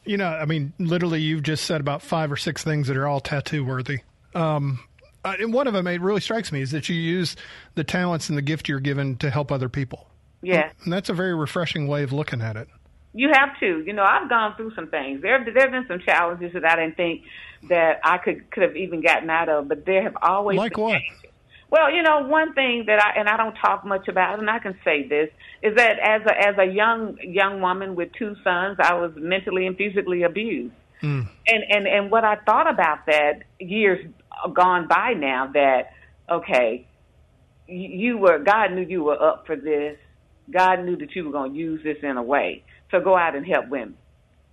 You 0.06 0.18
know, 0.18 0.28
I 0.28 0.46
mean, 0.46 0.74
literally, 0.80 1.22
you've 1.22 1.44
just 1.44 1.66
said 1.66 1.82
about 1.82 2.02
five 2.02 2.32
or 2.32 2.38
six 2.38 2.64
things 2.64 2.88
that 2.88 2.98
are 2.98 3.08
all 3.08 3.20
tattoo 3.20 3.64
worthy. 3.64 4.00
Um, 4.36 4.80
and 5.24 5.54
one 5.54 5.68
of 5.68 5.74
them, 5.74 5.88
it 5.88 6.02
really 6.02 6.22
strikes 6.22 6.52
me, 6.52 6.62
is 6.62 6.72
that 6.72 6.90
you 6.90 6.96
use 6.96 7.36
the 7.76 7.84
talents 7.84 8.30
and 8.30 8.38
the 8.38 8.42
gift 8.42 8.68
you're 8.68 8.80
given 8.80 9.16
to 9.18 9.30
help 9.30 9.52
other 9.52 9.70
people. 9.70 10.08
Yeah. 10.42 10.72
And 10.84 10.92
that's 10.92 11.10
a 11.10 11.14
very 11.14 11.34
refreshing 11.34 11.88
way 11.88 12.04
of 12.04 12.12
looking 12.12 12.42
at 12.42 12.58
it. 12.58 12.68
You 13.14 13.30
have 13.32 13.60
to. 13.60 13.84
You 13.86 13.94
know, 13.94 14.04
I've 14.04 14.30
gone 14.30 14.56
through 14.56 14.74
some 14.76 14.88
things. 14.88 15.22
There, 15.22 15.44
there 15.46 15.64
have 15.64 15.72
been 15.72 15.86
some 15.88 16.00
challenges 16.00 16.54
that 16.54 16.66
I 16.66 16.76
didn't 16.76 16.98
think 16.98 17.24
that 17.70 18.00
I 18.04 18.18
could 18.18 18.50
could 18.52 18.64
have 18.64 18.76
even 18.76 19.02
gotten 19.02 19.30
out 19.30 19.50
of, 19.50 19.68
but 19.68 19.86
there 19.86 20.04
have 20.04 20.18
always 20.22 20.58
Like 20.58 20.74
been 20.74 20.84
what? 20.84 20.94
changes. 20.94 21.32
Well, 21.70 21.92
you 21.92 22.04
know, 22.04 22.28
one 22.28 22.54
thing 22.54 22.84
that 22.86 23.04
I 23.04 23.20
and 23.20 23.28
I 23.28 23.36
don't 23.36 23.56
talk 23.56 23.84
much 23.84 24.08
about, 24.08 24.38
and 24.38 24.50
I 24.50 24.60
can 24.60 24.76
say 24.84 25.08
this 25.08 25.30
is 25.64 25.76
that 25.76 25.98
as 26.00 26.22
a 26.28 26.50
as 26.50 26.56
a 26.60 26.66
young 26.72 27.18
young 27.22 27.62
woman 27.62 27.96
with 27.96 28.12
two 28.14 28.36
sons, 28.44 28.78
I 28.80 28.94
was 28.94 29.12
mentally 29.16 29.66
and 29.66 29.76
physically 29.76 30.22
abused. 30.22 30.76
Hmm. 31.02 31.22
And 31.48 31.64
and 31.70 31.88
and 31.88 32.12
what 32.12 32.24
I 32.24 32.36
thought 32.36 32.70
about 32.70 33.06
that 33.08 33.44
years 33.60 34.06
gone 34.54 34.88
by 34.88 35.14
now 35.14 35.52
that 35.54 35.94
okay, 36.30 36.88
you 37.68 38.18
were 38.18 38.38
God 38.40 38.72
knew 38.74 38.86
you 38.88 39.04
were 39.04 39.22
up 39.22 39.48
for 39.48 39.56
this. 39.56 39.98
God 40.52 40.84
knew 40.84 40.98
that 40.98 41.16
you 41.16 41.26
were 41.26 41.32
going 41.32 41.54
to 41.54 41.58
use 41.58 41.82
this 41.84 41.98
in 42.04 42.18
a 42.18 42.24
way. 42.24 42.64
So 42.94 43.02
go 43.02 43.18
out 43.18 43.36
and 43.36 43.46
help 43.46 43.70
women. 43.70 43.96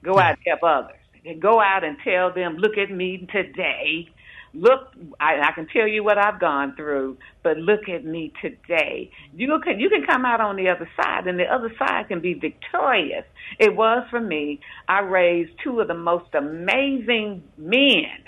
Go 0.03 0.19
out 0.19 0.39
and 0.39 0.39
help 0.47 0.63
others. 0.63 0.97
And 1.27 1.43
go 1.43 1.61
out 1.61 1.85
and 1.85 1.99
tell 2.03 2.33
them, 2.33 2.57
look 2.57 2.79
at 2.79 2.91
me 2.91 3.29
today. 3.31 4.09
Look, 4.55 4.95
I, 5.21 5.41
I 5.43 5.53
can 5.55 5.69
tell 5.69 5.87
you 5.87 6.03
what 6.03 6.17
I've 6.17 6.41
gone 6.41 6.75
through, 6.75 7.19
but 7.45 7.59
look 7.59 7.89
at 7.89 8.03
me 8.05 8.33
today. 8.41 9.11
You 9.35 9.61
can 9.63 9.79
you 9.79 9.91
can 9.91 10.05
come 10.05 10.25
out 10.25 10.41
on 10.41 10.57
the 10.57 10.71
other 10.71 10.89
side, 10.97 11.29
and 11.29 11.39
the 11.39 11.45
other 11.45 11.71
side 11.79 12.09
can 12.09 12.21
be 12.21 12.35
victorious. 12.35 13.25
It 13.61 13.77
was 13.77 14.09
for 14.11 14.21
me. 14.21 14.61
I 14.89 15.01
raised 15.01 15.53
two 15.63 15.79
of 15.79 15.87
the 15.87 15.95
most 15.95 16.35
amazing 16.35 17.45
men, 17.59 18.25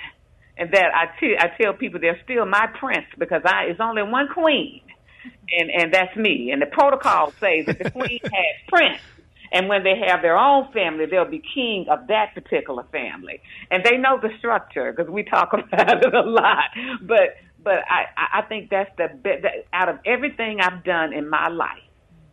and 0.56 0.70
that 0.72 0.94
I 0.94 1.18
te- 1.18 1.38
I 1.40 1.50
tell 1.60 1.72
people 1.72 1.98
they're 1.98 2.20
still 2.22 2.46
my 2.46 2.68
prince 2.78 3.06
because 3.18 3.42
I 3.44 3.64
it's 3.64 3.80
only 3.80 4.04
one 4.04 4.28
queen, 4.32 4.82
and 5.58 5.70
and 5.70 5.92
that's 5.92 6.14
me. 6.16 6.50
And 6.52 6.62
the 6.62 6.66
protocol 6.66 7.32
says 7.40 7.66
that 7.66 7.78
the 7.80 7.90
queen 7.90 8.20
has 8.22 8.68
prince. 8.68 9.00
And 9.52 9.68
when 9.68 9.84
they 9.84 9.94
have 10.06 10.22
their 10.22 10.36
own 10.36 10.72
family, 10.72 11.04
they'll 11.06 11.30
be 11.30 11.42
king 11.54 11.86
of 11.90 12.06
that 12.08 12.34
particular 12.34 12.84
family. 12.90 13.40
And 13.70 13.84
they 13.84 13.98
know 13.98 14.18
the 14.20 14.30
structure 14.38 14.92
because 14.92 15.10
we 15.10 15.22
talk 15.24 15.52
about 15.52 16.04
it 16.04 16.14
a 16.14 16.22
lot. 16.22 16.64
But 17.02 17.36
but 17.62 17.84
I 17.88 18.40
I 18.40 18.42
think 18.42 18.70
that's 18.70 18.90
the 18.96 19.08
be- 19.22 19.40
that 19.42 19.66
out 19.72 19.88
of 19.88 19.98
everything 20.06 20.58
I've 20.60 20.82
done 20.84 21.12
in 21.12 21.28
my 21.28 21.48
life, 21.48 21.82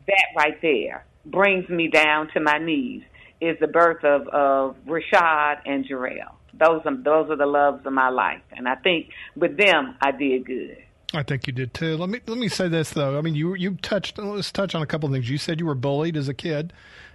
that 0.08 0.26
right 0.36 0.60
there 0.62 1.06
brings 1.26 1.68
me 1.70 1.90
down 1.90 2.30
to 2.34 2.40
my 2.40 2.58
knees. 2.58 3.04
Is 3.42 3.58
the 3.62 3.68
birth 3.68 4.04
of 4.04 4.28
of 4.28 4.76
Rashad 4.86 5.60
and 5.66 5.86
Jarrell. 5.86 6.36
Those 6.54 6.82
are 6.86 6.96
those 6.96 7.30
are 7.30 7.38
the 7.38 7.46
loves 7.46 7.86
of 7.86 7.94
my 7.94 8.10
life, 8.10 8.42
and 8.52 8.68
I 8.68 8.76
think 8.76 9.12
with 9.36 9.56
them 9.56 9.96
I 10.02 10.12
did 10.12 10.46
good. 10.46 10.78
I 11.14 11.24
think 11.24 11.48
you 11.48 11.54
did 11.54 11.74
too. 11.74 11.98
Let 11.98 12.10
me 12.10 12.20
let 12.28 12.38
me 12.38 12.50
say 12.50 12.68
this 12.68 12.92
though. 12.92 13.18
I 13.18 13.22
mean, 13.22 13.36
you 13.36 13.56
you 13.56 13.76
touched. 13.76 14.18
Let's 14.18 14.52
touch 14.52 14.76
on 14.76 14.82
a 14.82 14.86
couple 14.86 15.08
of 15.08 15.14
things. 15.14 15.30
You 15.30 15.38
said 15.38 15.60
you 15.60 15.66
were 15.66 15.76
bullied 15.76 16.16
as 16.16 16.28
a 16.28 16.34
kid, 16.34 16.74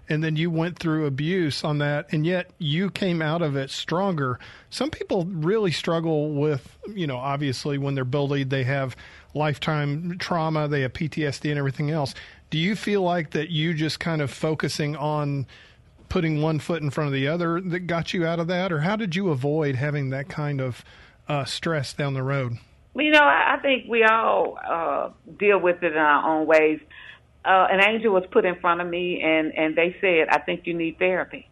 and 0.08 0.22
then 0.22 0.36
you 0.36 0.50
went 0.50 0.78
through 0.78 1.06
abuse 1.06 1.64
on 1.64 1.78
that, 1.78 2.12
and 2.12 2.26
yet 2.26 2.50
you 2.58 2.90
came 2.90 3.22
out 3.22 3.42
of 3.42 3.56
it 3.56 3.70
stronger. 3.70 4.38
Some 4.70 4.90
people 4.90 5.24
really 5.26 5.70
struggle 5.70 6.32
with, 6.32 6.76
you 6.92 7.06
know, 7.06 7.16
obviously 7.16 7.78
when 7.78 7.94
they're 7.94 8.04
bullied, 8.04 8.50
they 8.50 8.64
have 8.64 8.96
lifetime 9.34 10.16
trauma, 10.18 10.68
they 10.68 10.82
have 10.82 10.92
PTSD 10.92 11.50
and 11.50 11.58
everything 11.58 11.90
else. 11.90 12.14
Do 12.50 12.58
you 12.58 12.76
feel 12.76 13.02
like 13.02 13.30
that 13.30 13.50
you 13.50 13.74
just 13.74 13.98
kind 13.98 14.22
of 14.22 14.30
focusing 14.30 14.96
on 14.96 15.46
putting 16.08 16.40
one 16.40 16.58
foot 16.58 16.82
in 16.82 16.90
front 16.90 17.08
of 17.08 17.14
the 17.14 17.26
other 17.26 17.60
that 17.60 17.80
got 17.80 18.14
you 18.14 18.24
out 18.26 18.38
of 18.38 18.46
that, 18.46 18.72
or 18.72 18.80
how 18.80 18.96
did 18.96 19.16
you 19.16 19.30
avoid 19.30 19.74
having 19.74 20.10
that 20.10 20.28
kind 20.28 20.60
of 20.60 20.84
uh, 21.28 21.44
stress 21.44 21.92
down 21.92 22.14
the 22.14 22.22
road? 22.22 22.56
You 22.94 23.10
know, 23.10 23.22
I, 23.22 23.56
I 23.56 23.60
think 23.60 23.86
we 23.88 24.04
all 24.04 24.56
uh, 24.64 25.10
deal 25.38 25.58
with 25.58 25.82
it 25.82 25.92
in 25.92 25.98
our 25.98 26.38
own 26.38 26.46
ways. 26.46 26.78
Uh, 27.44 27.66
an 27.70 27.80
angel 27.80 28.12
was 28.12 28.24
put 28.30 28.44
in 28.44 28.56
front 28.60 28.80
of 28.80 28.88
me, 28.88 29.20
and 29.22 29.52
and 29.56 29.76
they 29.76 29.96
said, 30.00 30.28
"I 30.30 30.38
think 30.38 30.66
you 30.66 30.74
need 30.74 30.98
therapy." 30.98 31.48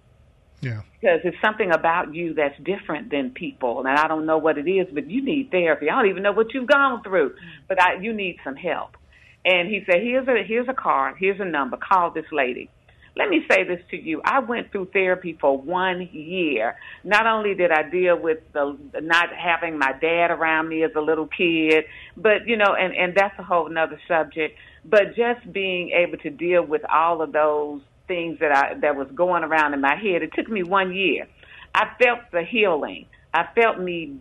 Yeah. 0.60 0.82
Because 1.00 1.20
it's 1.24 1.36
something 1.42 1.72
about 1.72 2.14
you 2.14 2.34
that's 2.34 2.56
different 2.62 3.10
than 3.10 3.30
people, 3.30 3.80
and 3.80 3.88
I 3.88 4.06
don't 4.06 4.24
know 4.24 4.38
what 4.38 4.58
it 4.58 4.70
is, 4.70 4.86
but 4.92 5.10
you 5.10 5.22
need 5.22 5.50
therapy. 5.50 5.90
I 5.90 5.96
don't 5.96 6.08
even 6.08 6.22
know 6.22 6.32
what 6.32 6.54
you've 6.54 6.68
gone 6.68 7.02
through, 7.02 7.34
but 7.68 7.82
I, 7.82 7.94
you 8.00 8.12
need 8.12 8.38
some 8.44 8.54
help. 8.54 8.96
And 9.44 9.68
he 9.68 9.82
said, 9.84 10.02
"Here's 10.02 10.28
a 10.28 10.44
here's 10.44 10.68
a 10.68 10.74
card, 10.74 11.16
here's 11.18 11.40
a 11.40 11.44
number. 11.44 11.76
Call 11.76 12.10
this 12.10 12.30
lady." 12.30 12.70
Let 13.14 13.28
me 13.28 13.44
say 13.50 13.64
this 13.64 13.80
to 13.90 13.96
you. 13.96 14.22
I 14.24 14.40
went 14.40 14.72
through 14.72 14.86
therapy 14.92 15.36
for 15.38 15.58
one 15.58 16.08
year. 16.12 16.76
Not 17.04 17.26
only 17.26 17.54
did 17.54 17.70
I 17.70 17.82
deal 17.82 18.18
with 18.18 18.38
the 18.52 18.76
not 19.02 19.28
having 19.36 19.78
my 19.78 19.92
dad 20.00 20.30
around 20.30 20.68
me 20.68 20.82
as 20.82 20.92
a 20.96 21.00
little 21.00 21.26
kid, 21.26 21.84
but 22.16 22.46
you 22.46 22.56
know, 22.56 22.74
and 22.78 22.94
and 22.96 23.14
that's 23.14 23.38
a 23.38 23.42
whole 23.42 23.66
another 23.66 24.00
subject. 24.08 24.58
But 24.84 25.14
just 25.14 25.52
being 25.52 25.90
able 25.90 26.18
to 26.18 26.30
deal 26.30 26.64
with 26.64 26.82
all 26.90 27.20
of 27.20 27.32
those 27.32 27.82
things 28.08 28.38
that 28.40 28.50
I 28.50 28.74
that 28.80 28.96
was 28.96 29.08
going 29.14 29.44
around 29.44 29.74
in 29.74 29.82
my 29.82 29.94
head, 29.94 30.22
it 30.22 30.30
took 30.34 30.48
me 30.48 30.62
one 30.62 30.94
year. 30.94 31.26
I 31.74 31.88
felt 32.02 32.20
the 32.32 32.42
healing. 32.42 33.06
I 33.34 33.46
felt 33.54 33.78
me 33.78 34.16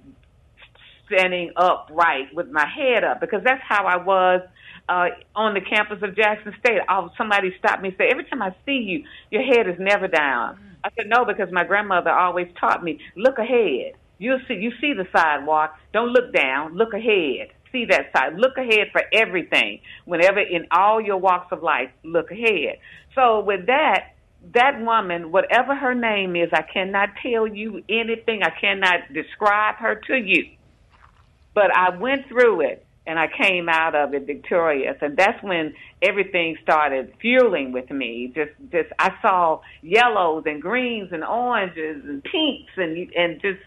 standing 1.12 1.52
upright 1.56 2.34
with 2.34 2.50
my 2.50 2.66
head 2.66 3.04
up 3.04 3.20
because 3.20 3.42
that's 3.44 3.62
how 3.68 3.86
I 3.86 3.98
was 3.98 4.42
uh, 4.90 5.08
on 5.36 5.54
the 5.54 5.62
campus 5.62 6.00
of 6.02 6.16
Jackson 6.16 6.54
State. 6.60 6.80
Oh, 6.90 7.10
somebody 7.18 7.54
stopped 7.60 7.82
me 7.82 7.90
and 7.90 7.98
said, 7.98 8.08
"Every 8.12 8.26
time 8.26 8.42
I 8.42 8.56
see 8.66 8.78
you, 8.78 9.04
your 9.30 9.44
head 9.44 9.68
is 9.68 9.80
never 9.80 10.08
down." 10.08 10.58
I 10.84 10.90
said, 10.96 11.08
"No, 11.08 11.26
because 11.26 11.52
my 11.52 11.64
grandmother 11.64 12.12
always 12.12 12.48
taught 12.60 12.84
me 12.84 13.00
look 13.16 13.38
ahead. 13.38 13.94
You 14.18 14.38
see, 14.48 14.56
you 14.56 14.72
see 14.80 14.94
the 14.94 15.08
sidewalk. 15.16 15.76
Don't 15.94 16.10
look 16.10 16.34
down. 16.34 16.76
Look 16.76 16.94
ahead. 16.94 17.50
See 17.72 17.86
that 17.86 18.12
side. 18.16 18.38
Look 18.38 18.58
ahead 18.58 18.88
for 18.92 19.02
everything. 19.14 19.80
Whenever 20.06 20.40
in 20.40 20.68
all 20.72 21.00
your 21.02 21.18
walks 21.18 21.52
of 21.52 21.64
life, 21.64 21.90
look 22.04 22.32
ahead." 22.32 22.78
So 23.16 23.42
with 23.42 23.68
that, 23.68 24.14
that 24.54 24.82
woman, 24.82 25.32
whatever 25.32 25.76
her 25.76 25.94
name 25.94 26.36
is, 26.36 26.50
I 26.54 26.64
cannot 26.64 27.10
tell 27.22 27.48
you 27.48 27.84
anything. 27.88 28.42
I 28.44 28.50
cannot 28.60 29.14
describe 29.14 29.76
her 29.76 29.96
to 30.08 30.16
you. 30.16 30.50
But 31.54 31.76
I 31.76 31.98
went 31.98 32.28
through 32.28 32.62
it 32.62 32.86
and 33.08 33.20
I 33.20 33.28
came 33.28 33.68
out 33.68 33.96
of 33.96 34.14
it 34.14 34.26
victorious. 34.26 34.96
And 35.02 35.18
that's 35.18 35.42
when 35.44 35.74
everything 36.02 36.58
started 36.62 37.14
fueling 37.20 37.72
with 37.72 37.90
me. 37.90 38.32
Just, 38.34 38.52
just 38.72 38.90
I 39.00 39.12
saw 39.22 39.62
yellows 39.82 40.44
and 40.46 40.62
greens 40.62 41.10
and 41.12 41.24
oranges 41.24 42.04
and 42.06 42.24
pinks 42.24 42.72
and 42.78 43.12
and 43.16 43.42
just 43.42 43.60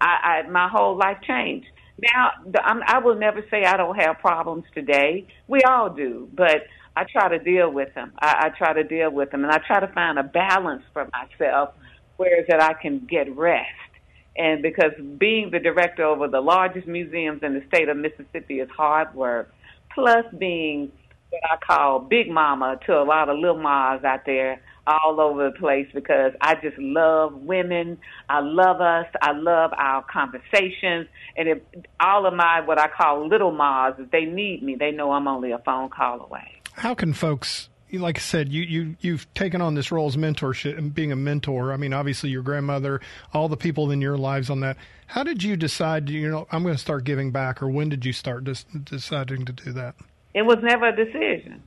I, 0.00 0.42
I 0.44 0.50
my 0.50 0.68
whole 0.68 0.96
life 0.96 1.18
changed. 1.26 1.66
Now 2.00 2.30
I'm, 2.62 2.82
I 2.86 2.98
will 2.98 3.16
never 3.16 3.44
say 3.50 3.64
I 3.64 3.76
don't 3.76 3.96
have 3.96 4.18
problems 4.18 4.64
today. 4.74 5.26
We 5.48 5.62
all 5.62 5.90
do, 5.90 6.28
but 6.34 6.66
I 6.96 7.04
try 7.04 7.28
to 7.28 7.38
deal 7.38 7.70
with 7.70 7.94
them. 7.94 8.12
I, 8.20 8.46
I 8.46 8.48
try 8.56 8.72
to 8.74 8.84
deal 8.84 9.10
with 9.10 9.30
them, 9.30 9.44
and 9.44 9.52
I 9.52 9.58
try 9.58 9.80
to 9.80 9.88
find 9.88 10.18
a 10.18 10.22
balance 10.22 10.82
for 10.92 11.08
myself, 11.12 11.70
whereas 12.16 12.46
that 12.48 12.62
I 12.62 12.74
can 12.74 13.06
get 13.08 13.34
rest 13.36 13.68
and 14.36 14.62
because 14.62 14.92
being 15.18 15.50
the 15.50 15.58
director 15.58 16.04
over 16.04 16.28
the 16.28 16.40
largest 16.40 16.86
museums 16.86 17.42
in 17.42 17.54
the 17.54 17.62
state 17.68 17.88
of 17.88 17.96
Mississippi 17.96 18.60
is 18.60 18.68
hard 18.70 19.14
work, 19.14 19.52
plus 19.94 20.24
being 20.38 20.90
what 21.30 21.42
I 21.50 21.56
call 21.64 22.00
big 22.00 22.30
mama 22.30 22.78
to 22.86 22.92
a 22.98 23.04
lot 23.04 23.28
of 23.28 23.38
little 23.38 23.58
mas 23.58 24.02
out 24.04 24.24
there 24.26 24.60
all 24.86 25.20
over 25.20 25.50
the 25.50 25.58
place 25.58 25.86
because 25.94 26.32
I 26.40 26.54
just 26.56 26.78
love 26.78 27.34
women. 27.34 27.98
I 28.28 28.40
love 28.40 28.80
us. 28.80 29.06
I 29.22 29.32
love 29.32 29.72
our 29.76 30.04
conversations. 30.04 31.08
And 31.36 31.48
if 31.48 31.58
all 32.00 32.26
of 32.26 32.34
my, 32.34 32.60
what 32.60 32.78
I 32.78 32.88
call 32.88 33.28
little 33.28 33.52
mas, 33.52 33.94
if 33.98 34.10
they 34.10 34.24
need 34.24 34.62
me, 34.62 34.76
they 34.78 34.90
know 34.90 35.12
I'm 35.12 35.26
only 35.26 35.52
a 35.52 35.58
phone 35.58 35.88
call 35.88 36.20
away. 36.20 36.60
How 36.74 36.94
can 36.94 37.12
folks 37.12 37.68
like 37.98 38.18
I 38.18 38.20
said, 38.20 38.50
you 38.52 38.62
you 38.62 38.96
you've 39.00 39.32
taken 39.34 39.60
on 39.60 39.74
this 39.74 39.90
role 39.92 40.06
as 40.06 40.16
mentorship 40.16 40.76
and 40.78 40.94
being 40.94 41.12
a 41.12 41.16
mentor. 41.16 41.72
I 41.72 41.76
mean, 41.76 41.92
obviously 41.92 42.30
your 42.30 42.42
grandmother, 42.42 43.00
all 43.32 43.48
the 43.48 43.56
people 43.56 43.90
in 43.90 44.00
your 44.00 44.16
lives 44.16 44.50
on 44.50 44.60
that. 44.60 44.76
How 45.06 45.22
did 45.22 45.42
you 45.42 45.56
decide? 45.56 46.08
You 46.10 46.30
know, 46.30 46.46
I'm 46.50 46.62
going 46.62 46.74
to 46.74 46.80
start 46.80 47.04
giving 47.04 47.30
back, 47.30 47.62
or 47.62 47.68
when 47.68 47.88
did 47.88 48.04
you 48.04 48.12
start 48.12 48.44
deciding 48.44 49.44
to 49.46 49.52
do 49.52 49.72
that? 49.72 49.94
It 50.34 50.42
was 50.42 50.58
never 50.62 50.88
a 50.88 50.96
decision. 50.96 51.62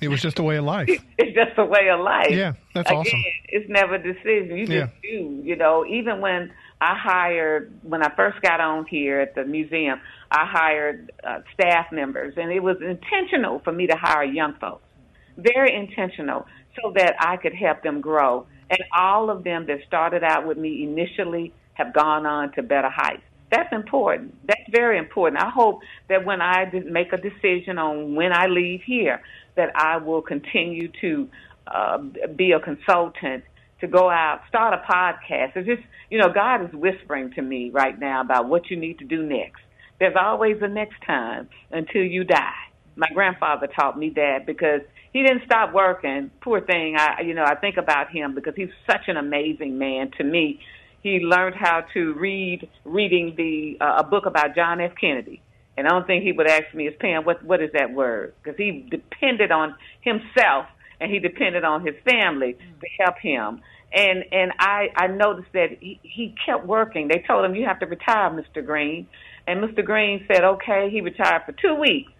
It 0.00 0.08
was 0.08 0.20
just 0.20 0.38
a 0.38 0.42
way 0.42 0.56
of 0.56 0.64
life. 0.64 0.88
it's 1.18 1.34
just 1.34 1.58
a 1.58 1.64
way 1.64 1.88
of 1.88 2.00
life. 2.00 2.30
Yeah, 2.30 2.52
that's 2.74 2.88
Again, 2.90 3.00
awesome. 3.00 3.20
It's 3.48 3.68
never 3.68 3.94
a 3.94 4.02
decision. 4.02 4.56
You 4.56 4.66
just 4.66 4.70
Yeah. 4.72 4.88
do. 5.02 5.40
You 5.42 5.56
know, 5.56 5.86
even 5.86 6.20
when 6.20 6.52
I 6.80 6.94
hired, 6.98 7.72
when 7.82 8.02
I 8.02 8.14
first 8.14 8.40
got 8.42 8.60
on 8.60 8.84
here 8.86 9.20
at 9.20 9.34
the 9.34 9.44
museum, 9.44 9.98
I 10.30 10.44
hired 10.46 11.12
uh, 11.24 11.40
staff 11.54 11.86
members, 11.92 12.34
and 12.36 12.52
it 12.52 12.60
was 12.62 12.76
intentional 12.82 13.60
for 13.60 13.72
me 13.72 13.86
to 13.86 13.96
hire 13.96 14.24
young 14.24 14.54
folks. 14.60 14.82
Very 15.36 15.74
intentional, 15.74 16.46
so 16.80 16.92
that 16.96 17.14
I 17.20 17.36
could 17.36 17.54
help 17.54 17.82
them 17.82 18.00
grow. 18.00 18.46
And 18.70 18.80
all 18.96 19.30
of 19.30 19.44
them 19.44 19.66
that 19.66 19.78
started 19.86 20.24
out 20.24 20.46
with 20.46 20.58
me 20.58 20.82
initially 20.82 21.52
have 21.74 21.92
gone 21.92 22.26
on 22.26 22.52
to 22.52 22.62
better 22.62 22.90
heights. 22.90 23.22
That's 23.50 23.72
important. 23.72 24.34
That's 24.46 24.68
very 24.70 24.98
important. 24.98 25.42
I 25.42 25.50
hope 25.50 25.80
that 26.08 26.24
when 26.24 26.40
I 26.40 26.64
make 26.90 27.12
a 27.12 27.16
decision 27.16 27.78
on 27.78 28.14
when 28.16 28.32
I 28.32 28.46
leave 28.46 28.80
here, 28.84 29.22
that 29.56 29.70
I 29.76 29.98
will 29.98 30.20
continue 30.20 30.88
to 31.00 31.28
uh, 31.66 31.98
be 32.34 32.52
a 32.52 32.60
consultant, 32.60 33.44
to 33.80 33.86
go 33.86 34.10
out, 34.10 34.40
start 34.48 34.74
a 34.74 34.92
podcast. 34.92 35.52
It's 35.54 35.66
just, 35.66 35.82
you 36.10 36.18
know, 36.18 36.32
God 36.32 36.64
is 36.64 36.72
whispering 36.72 37.30
to 37.32 37.42
me 37.42 37.70
right 37.70 37.98
now 37.98 38.22
about 38.22 38.48
what 38.48 38.70
you 38.70 38.76
need 38.76 38.98
to 38.98 39.04
do 39.04 39.22
next. 39.22 39.60
There's 40.00 40.16
always 40.20 40.56
a 40.62 40.68
next 40.68 40.96
time 41.06 41.48
until 41.70 42.02
you 42.02 42.24
die. 42.24 42.52
My 42.96 43.08
grandfather 43.12 43.68
taught 43.68 43.98
me 43.98 44.10
that 44.16 44.46
because 44.46 44.80
he 45.12 45.22
didn't 45.22 45.42
stop 45.44 45.72
working. 45.72 46.30
Poor 46.40 46.60
thing. 46.60 46.96
I, 46.98 47.22
you 47.22 47.34
know, 47.34 47.44
I 47.44 47.54
think 47.54 47.76
about 47.76 48.10
him 48.10 48.34
because 48.34 48.54
he's 48.56 48.70
such 48.90 49.08
an 49.08 49.16
amazing 49.16 49.78
man 49.78 50.10
to 50.18 50.24
me. 50.24 50.60
He 51.02 51.20
learned 51.20 51.54
how 51.56 51.84
to 51.94 52.14
read, 52.14 52.68
reading 52.84 53.34
the 53.36 53.76
uh, 53.84 53.98
a 53.98 54.04
book 54.04 54.26
about 54.26 54.54
John 54.54 54.80
F. 54.80 54.92
Kennedy. 55.00 55.40
And 55.76 55.86
I 55.86 55.90
don't 55.90 56.06
think 56.06 56.24
he 56.24 56.32
would 56.32 56.48
ask 56.48 56.74
me, 56.74 56.86
"Is 56.86 56.94
Pam, 56.98 57.24
what 57.24 57.44
what 57.44 57.62
is 57.62 57.70
that 57.74 57.92
word?" 57.92 58.34
Because 58.42 58.56
he 58.56 58.88
depended 58.90 59.52
on 59.52 59.76
himself 60.00 60.66
and 61.00 61.10
he 61.10 61.18
depended 61.18 61.64
on 61.64 61.84
his 61.84 61.94
family 62.04 62.54
to 62.54 62.86
help 62.98 63.16
him. 63.18 63.60
And 63.92 64.24
and 64.32 64.52
I 64.58 64.88
I 64.96 65.06
noticed 65.08 65.52
that 65.52 65.78
he, 65.80 66.00
he 66.02 66.34
kept 66.44 66.66
working. 66.66 67.08
They 67.08 67.22
told 67.26 67.44
him 67.44 67.54
you 67.54 67.66
have 67.66 67.80
to 67.80 67.86
retire, 67.86 68.30
Mr. 68.30 68.64
Green, 68.64 69.06
and 69.46 69.62
Mr. 69.62 69.84
Green 69.84 70.26
said 70.30 70.44
okay. 70.44 70.88
He 70.90 71.00
retired 71.00 71.42
for 71.46 71.52
two 71.52 71.74
weeks, 71.74 72.10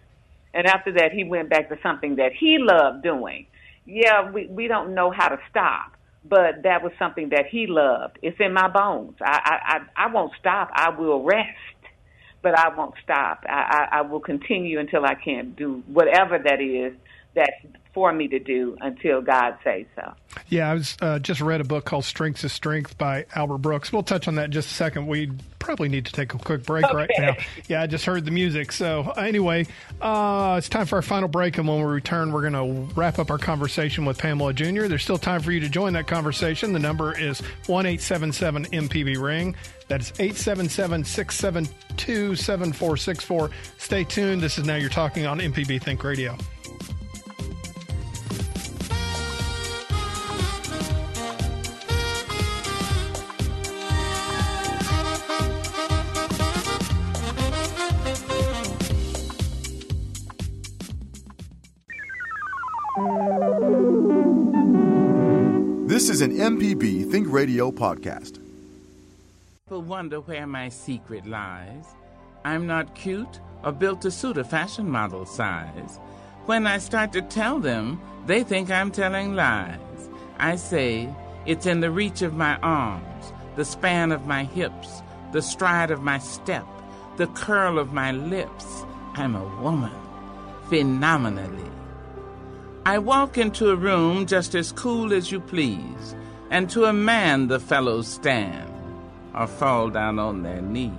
and 0.57 0.67
after 0.67 0.93
that 0.93 1.13
he 1.13 1.23
went 1.23 1.49
back 1.49 1.69
to 1.69 1.77
something 1.83 2.17
that 2.17 2.33
he 2.39 2.57
loved 2.59 3.03
doing. 3.03 3.47
Yeah, 3.85 4.31
we 4.31 4.47
we 4.47 4.67
don't 4.67 4.95
know 4.95 5.11
how 5.11 5.29
to 5.29 5.39
stop, 5.49 5.97
but 6.25 6.63
that 6.63 6.83
was 6.83 6.93
something 6.99 7.29
that 7.29 7.45
he 7.51 7.67
loved. 7.67 8.19
It's 8.23 8.37
in 8.41 8.53
my 8.53 8.69
bones. 8.69 9.15
I 9.21 9.39
I 9.45 9.77
I, 9.77 10.05
I 10.07 10.13
won't 10.13 10.33
stop. 10.39 10.69
I 10.73 10.89
will 10.89 11.23
rest 11.23 11.57
but 12.43 12.57
I 12.57 12.69
won't 12.75 12.93
stop. 13.03 13.43
I, 13.49 13.87
I, 13.91 13.99
I 13.99 14.01
will 14.01 14.21
continue 14.21 14.79
until 14.79 15.05
I 15.05 15.15
can't 15.15 15.55
do 15.55 15.83
whatever 15.87 16.39
that 16.39 16.61
is 16.61 16.93
that's 17.35 17.51
for 17.97 18.13
me 18.13 18.27
to 18.27 18.37
do 18.37 18.77
until 18.79 19.23
God 19.23 19.57
says 19.63 19.87
so. 19.95 20.13
Yeah, 20.49 20.69
I 20.69 20.75
was 20.75 20.95
uh, 21.01 21.17
just 21.17 21.41
read 21.41 21.61
a 21.61 21.63
book 21.63 21.85
called 21.85 22.05
Strengths 22.05 22.41
to 22.41 22.49
Strength 22.49 22.95
by 22.99 23.25
Albert 23.33 23.57
Brooks. 23.57 23.91
We'll 23.91 24.03
touch 24.03 24.27
on 24.27 24.35
that 24.35 24.45
in 24.45 24.51
just 24.51 24.69
a 24.69 24.73
second. 24.75 25.07
We 25.07 25.31
probably 25.57 25.89
need 25.89 26.05
to 26.05 26.11
take 26.11 26.35
a 26.35 26.37
quick 26.37 26.63
break 26.63 26.85
right 26.93 27.09
now. 27.17 27.35
Yeah, 27.67 27.81
I 27.81 27.87
just 27.87 28.05
heard 28.05 28.23
the 28.23 28.29
music. 28.29 28.71
So 28.71 29.09
anyway, 29.17 29.65
uh, 29.99 30.55
it's 30.59 30.69
time 30.69 30.85
for 30.85 30.97
our 30.97 31.01
final 31.01 31.27
break, 31.27 31.57
and 31.57 31.67
when 31.67 31.79
we 31.79 31.85
return, 31.85 32.31
we're 32.31 32.47
going 32.47 32.87
to 32.87 32.93
wrap 32.93 33.17
up 33.17 33.31
our 33.31 33.39
conversation 33.39 34.05
with 34.05 34.19
Pamela 34.19 34.53
Junior. 34.53 34.87
There's 34.87 35.01
still 35.01 35.17
time 35.17 35.41
for 35.41 35.51
you 35.51 35.59
to 35.61 35.67
join 35.67 35.93
that 35.93 36.05
conversation. 36.05 36.73
The 36.73 36.79
number 36.79 37.17
is 37.17 37.39
one 37.65 37.87
eight 37.87 38.01
seven 38.01 38.31
seven 38.31 38.65
MPB 38.65 39.19
ring. 39.19 39.55
That's 39.87 40.11
877 40.19 41.03
672 41.03 42.35
7464. 42.35 43.49
Stay 43.77 44.03
tuned. 44.03 44.41
This 44.41 44.57
is 44.59 44.65
Now 44.65 44.75
You're 44.75 44.89
Talking 44.89 45.25
on 45.25 45.39
MPB 45.39 45.81
Think 45.81 46.03
Radio. 46.03 46.37
An 66.27 66.57
MPB 66.57 67.09
Think 67.09 67.31
Radio 67.31 67.71
podcast. 67.71 68.41
People 69.63 69.81
wonder 69.81 70.19
where 70.19 70.45
my 70.45 70.67
secret 70.67 71.25
lies. 71.25 71.85
I'm 72.43 72.67
not 72.67 72.95
cute 72.95 73.39
or 73.63 73.71
built 73.71 74.01
to 74.01 74.11
suit 74.11 74.37
a 74.37 74.43
fashion 74.43 74.89
model 74.89 75.25
size. 75.25 76.01
When 76.45 76.67
I 76.67 76.79
start 76.79 77.13
to 77.13 77.21
tell 77.21 77.59
them, 77.59 78.01
they 78.25 78.43
think 78.43 78.69
I'm 78.69 78.91
telling 78.91 79.35
lies. 79.35 79.79
I 80.37 80.57
say, 80.57 81.07
it's 81.45 81.65
in 81.65 81.79
the 81.79 81.91
reach 81.91 82.21
of 82.21 82.33
my 82.33 82.57
arms, 82.57 83.31
the 83.55 83.63
span 83.63 84.11
of 84.11 84.27
my 84.27 84.43
hips, 84.43 85.01
the 85.31 85.41
stride 85.41 85.91
of 85.91 86.01
my 86.01 86.19
step, 86.19 86.67
the 87.15 87.27
curl 87.27 87.79
of 87.79 87.93
my 87.93 88.11
lips. 88.11 88.83
I'm 89.13 89.33
a 89.33 89.61
woman, 89.61 89.95
phenomenally. 90.67 91.71
I 92.87 92.99
walk 92.99 93.37
into 93.37 93.69
a 93.69 93.75
room 93.75 94.27
just 94.27 94.55
as 94.55 94.71
cool 94.71 95.11
as 95.11 95.29
you 95.29 95.41
please, 95.41 96.15
and 96.49 96.69
to 96.69 96.85
a 96.85 96.93
man 96.93 97.47
the 97.47 97.59
fellows 97.59 98.07
stand 98.07 98.73
or 99.35 99.45
fall 99.45 99.89
down 99.89 100.19
on 100.19 100.43
their 100.43 100.61
knees. 100.61 100.93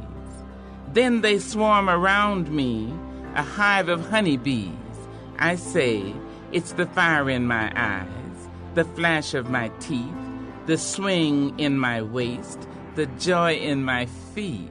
Then 0.92 1.22
they 1.22 1.38
swarm 1.38 1.88
around 1.88 2.50
me, 2.50 2.92
a 3.34 3.42
hive 3.42 3.88
of 3.88 4.06
honeybees. 4.06 4.98
I 5.38 5.54
say, 5.54 6.14
it's 6.52 6.72
the 6.72 6.84
fire 6.84 7.30
in 7.30 7.46
my 7.46 7.72
eyes, 7.74 8.48
the 8.74 8.84
flash 8.84 9.32
of 9.32 9.48
my 9.48 9.70
teeth, 9.80 10.20
the 10.66 10.76
swing 10.76 11.58
in 11.58 11.78
my 11.78 12.02
waist, 12.02 12.68
the 12.96 13.06
joy 13.18 13.54
in 13.54 13.82
my 13.82 14.04
feet. 14.34 14.68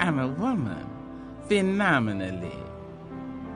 I'm 0.00 0.18
a 0.18 0.26
woman, 0.26 0.90
phenomenally. 1.46 2.67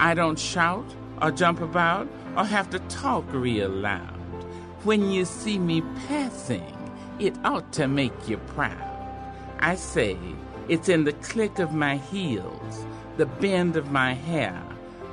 I 0.00 0.14
don't 0.14 0.38
shout 0.38 0.86
or 1.20 1.30
jump 1.30 1.60
about 1.60 2.08
or 2.34 2.46
have 2.46 2.70
to 2.70 2.78
talk 2.88 3.26
real 3.34 3.68
loud. 3.68 4.16
When 4.82 5.10
you 5.10 5.26
see 5.26 5.58
me 5.58 5.82
passing, 6.08 6.74
it 7.18 7.34
ought 7.44 7.70
to 7.74 7.86
make 7.86 8.26
you 8.26 8.38
proud. 8.56 8.78
I 9.58 9.74
say, 9.74 10.16
it's 10.70 10.88
in 10.88 11.04
the 11.04 11.12
click 11.12 11.58
of 11.58 11.74
my 11.74 11.96
heels, 11.98 12.86
the 13.18 13.26
bend 13.26 13.76
of 13.76 13.92
my 13.92 14.14
hair, 14.14 14.62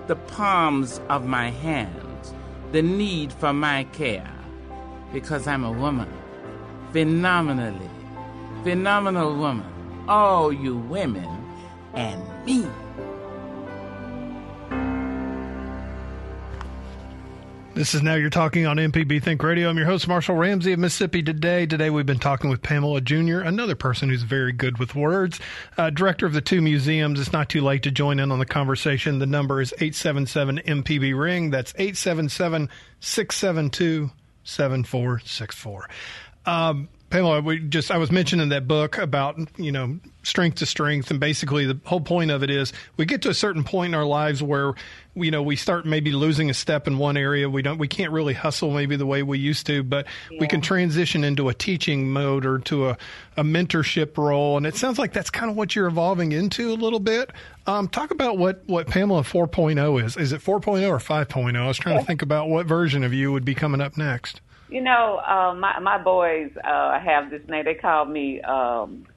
the 0.08 0.16
palms 0.16 1.02
of 1.10 1.26
my 1.26 1.50
hands, 1.50 2.34
the 2.72 2.82
need 2.82 3.34
for 3.34 3.52
my 3.52 3.84
care. 3.92 4.34
Because 5.12 5.48
I'm 5.48 5.66
a 5.66 5.72
woman, 5.72 6.10
phenomenally, 6.94 7.90
phenomenal 8.64 9.36
woman, 9.36 10.06
all 10.08 10.54
you 10.54 10.78
women, 10.78 11.28
and 11.94 12.24
me. 12.46 12.66
This 17.78 17.94
is 17.94 18.02
Now 18.02 18.16
You're 18.16 18.32
Talking 18.32 18.66
on 18.66 18.78
MPB 18.78 19.22
Think 19.22 19.44
Radio. 19.44 19.70
I'm 19.70 19.78
your 19.78 19.86
host, 19.86 20.08
Marshall 20.08 20.36
Ramsey 20.36 20.74
of 20.74 20.80
Mississippi 20.80 21.22
Today. 21.22 21.68
Today 21.68 21.92
we've 21.92 22.08
been 22.08 22.18
talking 22.18 22.50
with 22.50 22.64
Pamela 22.64 23.02
Junior., 23.02 23.42
another 23.42 23.76
person 23.76 24.10
who's 24.10 24.24
very 24.24 24.52
good 24.52 24.80
with 24.80 24.96
words, 24.96 25.40
uh, 25.78 25.92
director 25.92 26.26
of 26.26 26.34
the 26.34 26.42
two 26.42 26.60
museums. 26.60 27.20
It's 27.20 27.32
not 27.32 27.50
too 27.50 27.62
late 27.62 27.84
to 27.84 27.92
join 27.92 28.18
in 28.18 28.32
on 28.32 28.40
the 28.40 28.48
conversation. 28.48 29.20
The 29.20 29.28
number 29.28 29.62
is 29.62 29.74
877 29.74 30.58
MPB 30.66 31.16
Ring. 31.16 31.52
That's 31.52 31.72
877 31.78 32.68
672 33.00 34.10
7464. 34.44 35.90
Pamela, 37.10 37.40
we 37.40 37.60
just 37.60 37.90
I 37.90 37.98
was 37.98 38.12
mentioning 38.12 38.50
that 38.50 38.68
book 38.68 38.98
about 38.98 39.40
you 39.58 39.72
know 39.72 39.98
strength 40.24 40.58
to 40.58 40.66
strength, 40.66 41.10
and 41.10 41.22
basically 41.22 41.66
the 41.66 41.80
whole 41.86 42.02
point 42.02 42.32
of 42.32 42.44
it 42.44 42.50
is 42.50 42.74
we 42.98 43.06
get 43.06 43.22
to 43.22 43.30
a 43.30 43.34
certain 43.34 43.64
point 43.64 43.94
in 43.94 43.96
our 43.96 44.06
lives 44.06 44.44
where 44.44 44.74
you 45.16 45.32
know 45.32 45.42
we 45.42 45.56
start 45.56 45.86
maybe 45.86 46.12
losing 46.12 46.50
a 46.50 46.54
step 46.54 46.86
in 46.86 46.98
one 46.98 47.16
area. 47.16 47.50
We 47.50 47.62
don't 47.62 47.78
we 47.78 47.88
can't 47.88 48.12
really 48.12 48.34
hustle 48.34 48.72
maybe 48.72 48.98
the 48.98 49.06
way 49.06 49.24
we 49.24 49.40
used 49.40 49.66
to, 49.68 49.84
but 49.84 50.06
yeah. 50.30 50.40
we 50.42 50.48
can 50.48 50.60
transition 50.60 51.24
into 51.24 51.48
a 51.48 51.54
teaching 51.54 52.10
mode 52.10 52.46
or 52.46 52.60
to 52.60 52.90
a, 52.90 52.98
a 53.38 53.44
mentorship 53.44 54.18
role, 54.18 54.58
and 54.58 54.68
it 54.68 54.76
sounds 54.76 55.00
like 55.00 55.14
that's 55.14 55.30
kind 55.30 55.50
of 55.50 55.56
what 55.56 55.78
you're 55.78 55.88
evolving 55.88 56.34
into 56.34 56.72
a 56.72 56.76
little 56.76 57.00
bit. 57.00 57.32
Um, 57.68 57.88
talk 57.88 58.12
about 58.12 58.38
what 58.38 58.64
what 58.66 58.88
Pamela 58.88 59.22
4.0 59.22 60.04
is. 60.04 60.18
Is 60.18 60.34
it 60.34 60.42
4.0 60.42 60.90
or 60.90 60.98
5.0? 60.98 61.58
I 61.58 61.68
was 61.68 61.78
trying 61.78 62.00
to 62.00 62.06
think 62.06 62.22
about 62.22 62.50
what 62.50 62.66
version 62.66 63.06
of 63.06 63.14
you 63.14 63.32
would 63.32 63.46
be 63.46 63.56
coming 63.56 63.80
up 63.80 63.96
next. 63.96 64.42
You 64.70 64.82
know, 64.82 65.22
uh, 65.26 65.54
my 65.56 65.80
my 65.80 65.98
boys 65.98 66.52
uh, 66.64 67.00
have 67.00 67.30
this 67.30 67.42
name. 67.48 67.66
They 67.66 67.76
call 67.76 68.06
me 68.06 68.42
um, 68.42 69.08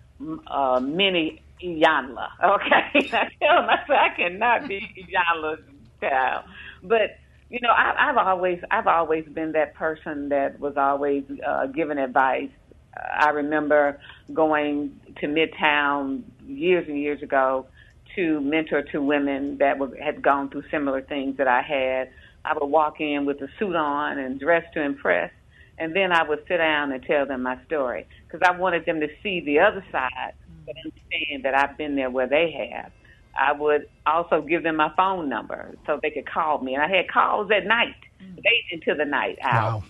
uh, 0.46 0.80
Iyanla. 0.80 2.28
Okay, 2.42 3.10
I 3.16 3.28
tell 3.40 3.56
them 3.56 3.68
I, 3.68 3.76
said, 3.86 3.96
I 3.96 4.08
cannot 4.16 4.68
be 4.68 4.80
Iyanla's 5.12 5.62
child, 6.00 6.44
but 6.82 7.18
you 7.50 7.58
know, 7.62 7.70
I, 7.70 8.10
I've 8.10 8.16
always 8.16 8.60
I've 8.70 8.86
always 8.86 9.24
been 9.26 9.52
that 9.52 9.74
person 9.74 10.28
that 10.30 10.60
was 10.60 10.74
always 10.76 11.24
uh, 11.46 11.66
giving 11.66 11.98
advice. 11.98 12.50
I 12.96 13.30
remember 13.30 14.00
going 14.32 15.00
to 15.20 15.26
Midtown 15.26 16.22
years 16.46 16.86
and 16.88 16.98
years 16.98 17.22
ago 17.22 17.66
to 18.16 18.40
mentor 18.40 18.82
two 18.90 19.02
women 19.02 19.58
that 19.58 19.78
were, 19.78 19.96
had 20.02 20.22
gone 20.22 20.50
through 20.50 20.64
similar 20.70 21.00
things 21.02 21.36
that 21.38 21.48
I 21.48 21.62
had. 21.62 22.10
I 22.44 22.54
would 22.54 22.66
walk 22.66 23.00
in 23.00 23.26
with 23.26 23.40
a 23.42 23.48
suit 23.58 23.76
on 23.76 24.18
and 24.18 24.40
dress 24.40 24.64
to 24.74 24.82
impress, 24.82 25.30
and 25.80 25.96
then 25.96 26.12
I 26.12 26.22
would 26.22 26.40
sit 26.46 26.58
down 26.58 26.92
and 26.92 27.02
tell 27.02 27.26
them 27.26 27.42
my 27.42 27.58
story 27.64 28.06
because 28.26 28.46
I 28.46 28.56
wanted 28.56 28.84
them 28.84 29.00
to 29.00 29.08
see 29.22 29.40
the 29.40 29.58
other 29.60 29.84
side, 29.90 30.34
but 30.66 30.76
understand 30.84 31.44
that 31.44 31.54
I've 31.54 31.76
been 31.78 31.96
there 31.96 32.10
where 32.10 32.28
they 32.28 32.70
have. 32.70 32.92
I 33.38 33.52
would 33.52 33.88
also 34.06 34.42
give 34.42 34.62
them 34.62 34.76
my 34.76 34.92
phone 34.94 35.28
number 35.30 35.74
so 35.86 35.98
they 36.02 36.10
could 36.10 36.28
call 36.30 36.60
me, 36.62 36.74
and 36.74 36.82
I 36.82 36.88
had 36.88 37.08
calls 37.08 37.50
at 37.50 37.66
night, 37.66 37.94
late 38.20 38.64
into 38.70 38.94
the 38.94 39.06
night 39.06 39.38
out, 39.42 39.80
wow. 39.80 39.84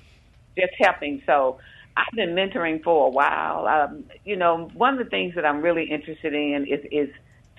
just 0.57 0.74
helping. 0.79 1.22
So 1.26 1.59
I've 1.96 2.14
been 2.14 2.31
mentoring 2.31 2.83
for 2.85 3.09
a 3.09 3.11
while. 3.11 3.66
Um, 3.66 4.05
you 4.24 4.37
know, 4.37 4.70
one 4.74 4.96
of 4.96 5.05
the 5.05 5.11
things 5.11 5.35
that 5.35 5.44
I'm 5.44 5.61
really 5.61 5.90
interested 5.90 6.35
in 6.35 6.66
is 6.68 6.85
is 6.92 7.09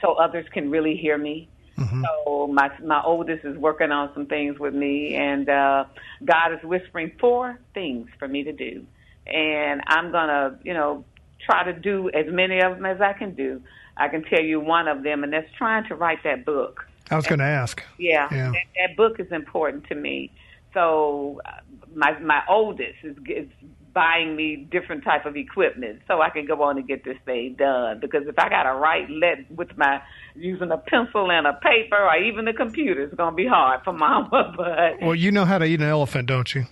so 0.01 0.13
others 0.13 0.45
can 0.53 0.71
really 0.71 0.95
hear 0.95 1.17
me. 1.17 1.49
Mm-hmm. 1.81 2.03
So 2.25 2.47
my 2.47 2.71
my 2.83 3.01
oldest 3.03 3.45
is 3.45 3.57
working 3.57 3.91
on 3.91 4.11
some 4.13 4.25
things 4.25 4.59
with 4.59 4.73
me, 4.73 5.15
and 5.15 5.49
uh, 5.49 5.85
God 6.23 6.53
is 6.53 6.63
whispering 6.63 7.11
four 7.19 7.59
things 7.73 8.09
for 8.19 8.27
me 8.27 8.43
to 8.43 8.51
do, 8.51 8.85
and 9.27 9.81
I'm 9.87 10.11
gonna 10.11 10.59
you 10.63 10.73
know 10.73 11.03
try 11.45 11.63
to 11.63 11.73
do 11.73 12.09
as 12.11 12.25
many 12.27 12.61
of 12.61 12.75
them 12.75 12.85
as 12.85 13.01
I 13.01 13.13
can 13.13 13.33
do. 13.33 13.61
I 13.97 14.07
can 14.07 14.23
tell 14.23 14.41
you 14.41 14.59
one 14.59 14.87
of 14.87 15.03
them, 15.03 15.23
and 15.23 15.33
that's 15.33 15.51
trying 15.57 15.87
to 15.87 15.95
write 15.95 16.23
that 16.23 16.45
book. 16.45 16.87
I 17.09 17.15
was 17.15 17.27
going 17.27 17.39
to 17.39 17.45
ask. 17.45 17.83
Yeah, 17.97 18.27
yeah. 18.31 18.51
That, 18.51 18.63
that 18.79 18.95
book 18.95 19.19
is 19.19 19.31
important 19.31 19.87
to 19.87 19.95
me. 19.95 20.31
So 20.73 21.41
uh, 21.45 21.51
my 21.93 22.17
my 22.19 22.41
oldest 22.47 23.03
is, 23.03 23.17
is 23.27 23.47
buying 23.93 24.35
me 24.35 24.55
different 24.55 25.03
type 25.03 25.25
of 25.25 25.35
equipment 25.35 26.01
so 26.07 26.21
I 26.21 26.29
can 26.29 26.45
go 26.45 26.63
on 26.63 26.77
and 26.77 26.87
get 26.87 27.03
this 27.03 27.17
thing 27.25 27.55
done. 27.57 27.99
Because 27.99 28.27
if 28.27 28.37
I 28.37 28.49
got 28.49 28.63
to 28.63 28.73
write 28.73 29.09
let 29.09 29.49
with 29.51 29.77
my 29.77 30.01
using 30.35 30.71
a 30.71 30.77
pencil 30.77 31.31
and 31.31 31.47
a 31.47 31.53
paper 31.53 31.97
or 31.97 32.17
even 32.17 32.45
the 32.45 32.53
computer, 32.53 33.01
it's 33.03 33.15
going 33.15 33.31
to 33.31 33.35
be 33.35 33.47
hard 33.47 33.83
for 33.83 33.93
Mama. 34.01 34.53
But 34.55 35.01
well, 35.01 35.15
you 35.15 35.31
know 35.31 35.45
how 35.45 35.57
to 35.57 35.65
eat 35.65 35.79
an 35.79 35.87
elephant, 35.87 36.27
don't 36.27 36.53
you? 36.53 36.65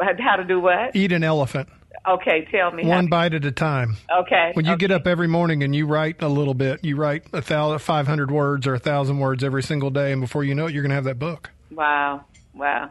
How 0.00 0.36
to 0.36 0.44
do 0.44 0.60
what? 0.60 0.94
Eat 0.94 1.12
an 1.12 1.24
elephant. 1.24 1.68
Okay, 2.08 2.46
tell 2.52 2.70
me. 2.70 2.86
One 2.86 3.08
bite 3.08 3.34
at 3.34 3.44
a 3.44 3.50
time. 3.50 3.96
Okay. 4.20 4.52
When 4.54 4.64
you 4.64 4.72
okay. 4.72 4.80
get 4.80 4.90
up 4.92 5.08
every 5.08 5.26
morning 5.26 5.64
and 5.64 5.74
you 5.74 5.86
write 5.86 6.22
a 6.22 6.28
little 6.28 6.54
bit, 6.54 6.84
you 6.84 6.96
write 6.96 7.24
a 7.32 7.42
thousand, 7.42 7.80
five 7.80 8.06
hundred 8.06 8.30
words 8.30 8.66
or 8.66 8.74
a 8.74 8.78
thousand 8.78 9.18
words 9.18 9.42
every 9.42 9.62
single 9.62 9.90
day, 9.90 10.12
and 10.12 10.20
before 10.20 10.44
you 10.44 10.54
know 10.54 10.66
it, 10.66 10.74
you're 10.74 10.82
going 10.82 10.90
to 10.90 10.94
have 10.94 11.04
that 11.04 11.18
book. 11.18 11.50
Wow! 11.70 12.24
Wow! 12.54 12.90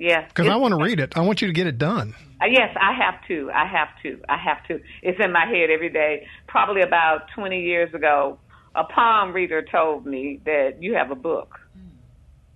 Yeah. 0.00 0.26
Because 0.26 0.48
I 0.48 0.56
want 0.56 0.72
to 0.72 0.82
read 0.82 0.98
it. 0.98 1.16
I 1.16 1.20
want 1.20 1.42
you 1.42 1.46
to 1.46 1.52
get 1.52 1.66
it 1.66 1.76
done. 1.76 2.14
Uh, 2.40 2.46
yes, 2.46 2.74
I 2.80 2.94
have 2.94 3.26
to. 3.28 3.50
I 3.54 3.66
have 3.66 3.88
to. 4.02 4.18
I 4.28 4.38
have 4.38 4.66
to. 4.68 4.80
It's 5.02 5.20
in 5.22 5.30
my 5.30 5.44
head 5.44 5.68
every 5.70 5.90
day. 5.90 6.26
Probably 6.48 6.80
about 6.80 7.26
20 7.34 7.60
years 7.60 7.92
ago, 7.92 8.38
a 8.74 8.84
palm 8.84 9.34
reader 9.34 9.62
told 9.62 10.06
me 10.06 10.40
that 10.46 10.82
you 10.82 10.94
have 10.94 11.10
a 11.10 11.14
book. 11.14 11.60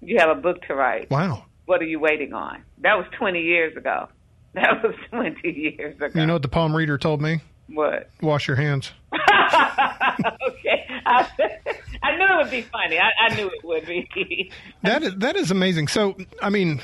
You 0.01 0.19
have 0.21 0.31
a 0.31 0.41
book 0.41 0.63
to 0.69 0.75
write. 0.75 1.11
Wow. 1.11 1.45
What 1.67 1.83
are 1.83 1.87
you 1.87 2.01
waiting 2.01 2.33
on? 2.33 2.63
That 2.79 2.95
was 2.97 3.07
20 3.19 3.41
years 3.41 3.77
ago. 3.77 4.09
That 4.55 4.85
was 4.85 4.95
20 5.11 5.49
years 5.51 5.97
ago. 5.97 6.21
You 6.21 6.27
know 6.27 6.35
what 6.35 6.43
the 6.43 6.49
palm 6.49 6.77
reader 6.77 6.97
told 6.97 7.21
me? 7.21 7.41
What? 7.67 8.09
Wash 8.23 8.47
your 8.47 8.57
hands. 8.57 8.93
okay. 9.13 10.87
I, 11.05 11.29
I, 12.05 12.17
knew 12.17 12.25
it 12.25 12.37
would 12.37 12.51
be 12.53 12.63
funny. 12.63 13.01
I, 13.01 13.11
I 13.19 13.35
knew 13.35 13.49
it 13.49 13.65
would 13.65 13.85
be. 13.85 14.53
that 14.83 15.03
is 15.03 15.17
that 15.17 15.35
is 15.35 15.51
amazing. 15.51 15.89
So, 15.89 16.17
I 16.41 16.51
mean, 16.51 16.81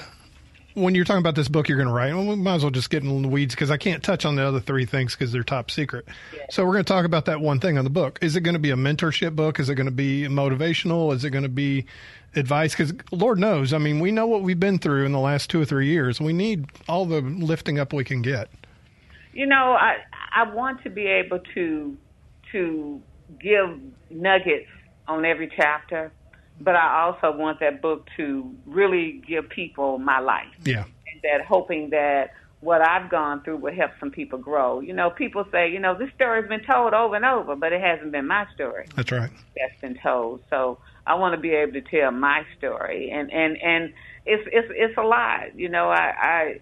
when 0.74 0.94
you're 0.94 1.04
talking 1.04 1.20
about 1.20 1.34
this 1.34 1.48
book 1.48 1.68
you're 1.68 1.78
going 1.78 1.88
to 1.88 1.94
write, 1.94 2.14
well, 2.14 2.26
we 2.26 2.36
might 2.36 2.56
as 2.56 2.62
well 2.62 2.70
just 2.70 2.90
get 2.90 3.02
in 3.02 3.22
the 3.22 3.28
weeds 3.28 3.54
because 3.54 3.70
I 3.70 3.76
can't 3.76 4.02
touch 4.02 4.24
on 4.24 4.36
the 4.36 4.46
other 4.46 4.60
three 4.60 4.86
things 4.86 5.14
because 5.14 5.32
they're 5.32 5.42
top 5.42 5.70
secret. 5.70 6.06
So 6.50 6.64
we're 6.64 6.72
going 6.72 6.84
to 6.84 6.92
talk 6.92 7.04
about 7.04 7.26
that 7.26 7.40
one 7.40 7.60
thing 7.60 7.78
on 7.78 7.84
the 7.84 7.90
book. 7.90 8.18
Is 8.22 8.36
it 8.36 8.42
going 8.42 8.54
to 8.54 8.60
be 8.60 8.70
a 8.70 8.76
mentorship 8.76 9.34
book? 9.34 9.58
Is 9.58 9.68
it 9.68 9.74
going 9.74 9.86
to 9.86 9.92
be 9.92 10.22
motivational? 10.24 11.14
Is 11.14 11.24
it 11.24 11.30
going 11.30 11.42
to 11.42 11.48
be 11.48 11.86
advice? 12.34 12.72
Because 12.74 12.92
Lord 13.10 13.38
knows, 13.38 13.72
I 13.72 13.78
mean, 13.78 14.00
we 14.00 14.10
know 14.10 14.26
what 14.26 14.42
we've 14.42 14.60
been 14.60 14.78
through 14.78 15.06
in 15.06 15.12
the 15.12 15.18
last 15.18 15.50
two 15.50 15.60
or 15.60 15.64
three 15.64 15.88
years. 15.88 16.20
We 16.20 16.32
need 16.32 16.66
all 16.88 17.06
the 17.06 17.20
lifting 17.20 17.78
up 17.78 17.92
we 17.92 18.04
can 18.04 18.22
get. 18.22 18.48
You 19.32 19.46
know, 19.46 19.76
I 19.78 19.98
I 20.34 20.52
want 20.52 20.82
to 20.82 20.90
be 20.90 21.06
able 21.06 21.40
to 21.54 21.96
to 22.52 23.02
give 23.40 23.80
nuggets 24.10 24.68
on 25.06 25.24
every 25.24 25.50
chapter, 25.56 26.12
but 26.60 26.76
I 26.76 27.02
also 27.02 27.36
want 27.36 27.60
that 27.60 27.80
book 27.80 28.06
to 28.16 28.54
really 28.66 29.22
give 29.26 29.48
people 29.48 29.98
my 29.98 30.20
life. 30.20 30.48
Yeah. 30.64 30.84
And 30.84 31.22
that 31.22 31.44
hoping 31.46 31.90
that 31.90 32.30
what 32.60 32.82
I've 32.82 33.10
gone 33.10 33.42
through 33.42 33.56
will 33.56 33.74
help 33.74 33.92
some 33.98 34.10
people 34.10 34.38
grow. 34.38 34.80
You 34.80 34.92
know, 34.92 35.10
people 35.10 35.46
say, 35.50 35.70
you 35.70 35.80
know, 35.80 35.96
this 35.98 36.10
story's 36.14 36.48
been 36.48 36.62
told 36.64 36.92
over 36.92 37.16
and 37.16 37.24
over, 37.24 37.56
but 37.56 37.72
it 37.72 37.80
hasn't 37.80 38.12
been 38.12 38.26
my 38.26 38.46
story 38.54 38.86
That's 38.94 39.10
right. 39.10 39.30
that's 39.56 39.80
been 39.80 39.98
told. 40.02 40.42
So 40.50 40.78
I 41.06 41.14
want 41.14 41.34
to 41.34 41.40
be 41.40 41.50
able 41.50 41.72
to 41.72 41.80
tell 41.80 42.10
my 42.10 42.44
story, 42.58 43.10
and 43.10 43.32
and 43.32 43.56
and 43.62 43.92
it's 44.26 44.46
it's 44.52 44.68
it's 44.70 44.98
a 44.98 45.02
lot. 45.02 45.58
You 45.58 45.70
know, 45.70 45.88
I 45.88 46.12
I 46.20 46.60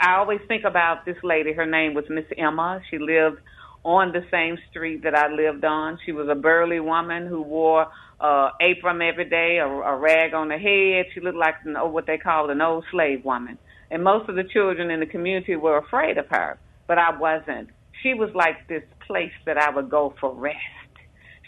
I 0.00 0.16
always 0.18 0.40
think 0.46 0.64
about 0.64 1.04
this 1.04 1.16
lady. 1.24 1.52
Her 1.52 1.66
name 1.66 1.94
was 1.94 2.04
Miss 2.08 2.26
Emma. 2.38 2.80
She 2.90 2.98
lived 2.98 3.40
on 3.82 4.12
the 4.12 4.24
same 4.30 4.58
street 4.70 5.02
that 5.02 5.14
I 5.14 5.28
lived 5.28 5.64
on. 5.64 5.98
She 6.04 6.12
was 6.12 6.28
a 6.28 6.34
burly 6.34 6.80
woman 6.80 7.26
who 7.26 7.42
wore 7.42 7.88
uh, 8.20 8.50
apron 8.60 9.02
every 9.02 9.28
day, 9.28 9.58
a, 9.58 9.66
a 9.66 9.96
rag 9.96 10.34
on 10.34 10.50
her 10.50 10.58
head. 10.58 11.06
She 11.14 11.20
looked 11.20 11.36
like 11.36 11.54
an, 11.64 11.76
oh, 11.76 11.88
what 11.88 12.06
they 12.06 12.18
called 12.18 12.50
an 12.50 12.60
old 12.60 12.84
slave 12.90 13.24
woman. 13.24 13.58
And 13.90 14.02
most 14.02 14.28
of 14.28 14.36
the 14.36 14.44
children 14.44 14.90
in 14.90 15.00
the 15.00 15.06
community 15.06 15.54
were 15.56 15.78
afraid 15.78 16.18
of 16.18 16.26
her, 16.30 16.58
but 16.88 16.98
I 16.98 17.16
wasn't. 17.16 17.70
She 18.02 18.14
was 18.14 18.30
like 18.34 18.68
this 18.68 18.82
place 19.06 19.32
that 19.44 19.58
I 19.58 19.70
would 19.70 19.90
go 19.90 20.14
for 20.20 20.34
rest. 20.34 20.56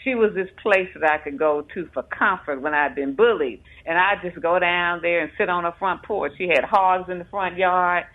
She 0.03 0.15
was 0.15 0.31
this 0.33 0.47
place 0.61 0.87
that 0.99 1.09
I 1.09 1.17
could 1.17 1.37
go 1.37 1.65
to 1.73 1.89
for 1.93 2.03
comfort 2.03 2.61
when 2.61 2.73
I'd 2.73 2.95
been 2.95 3.15
bullied. 3.15 3.61
And 3.85 3.97
I'd 3.97 4.21
just 4.23 4.41
go 4.41 4.57
down 4.57 5.01
there 5.01 5.21
and 5.21 5.31
sit 5.37 5.49
on 5.49 5.65
her 5.65 5.73
front 5.77 6.03
porch. 6.03 6.33
She 6.37 6.47
had 6.47 6.63
hogs 6.63 7.09
in 7.09 7.19
the 7.19 7.25
front 7.25 7.57
yard. 7.57 8.05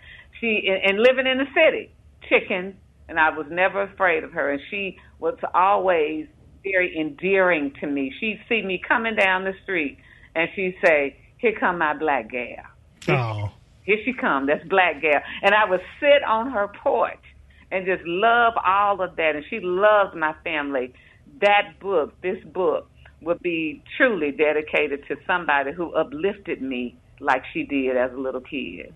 She 0.41 0.67
and, 0.67 0.81
and 0.83 0.99
living 0.99 1.27
in 1.27 1.37
the 1.37 1.45
city, 1.53 1.91
chickens, 2.27 2.73
and 3.07 3.19
I 3.19 3.29
was 3.29 3.45
never 3.51 3.83
afraid 3.83 4.23
of 4.23 4.31
her. 4.31 4.51
And 4.51 4.61
she 4.71 4.97
was 5.19 5.37
always 5.53 6.25
very 6.65 6.97
endearing 6.97 7.71
to 7.79 7.87
me. 7.87 8.11
She'd 8.19 8.41
see 8.49 8.61
me 8.61 8.81
coming 8.85 9.15
down 9.15 9.45
the 9.45 9.53
street, 9.63 9.97
and 10.35 10.49
she'd 10.55 10.75
say, 10.83 11.15
"Here 11.37 11.53
come 11.57 11.77
my 11.77 11.93
black 11.93 12.29
gal. 12.29 12.65
Oh, 13.07 13.51
Here 13.83 13.97
she 14.03 14.13
come. 14.13 14.47
That's 14.47 14.67
black 14.67 15.01
gal." 15.01 15.21
And 15.41 15.53
I 15.53 15.69
would 15.69 15.81
sit 15.99 16.23
on 16.23 16.51
her 16.51 16.67
porch 16.67 17.23
and 17.71 17.85
just 17.85 18.03
love 18.05 18.53
all 18.65 19.01
of 19.01 19.15
that. 19.15 19.35
And 19.35 19.45
she 19.49 19.59
loved 19.61 20.15
my 20.15 20.33
family. 20.43 20.93
That 21.41 21.79
book, 21.79 22.19
this 22.21 22.43
book, 22.45 22.89
would 23.21 23.41
be 23.41 23.83
truly 23.97 24.31
dedicated 24.31 25.05
to 25.07 25.15
somebody 25.27 25.71
who 25.71 25.93
uplifted 25.93 26.61
me 26.61 26.97
like 27.19 27.43
she 27.53 27.63
did 27.63 27.97
as 27.97 28.11
a 28.13 28.17
little 28.17 28.41
kid. 28.41 28.93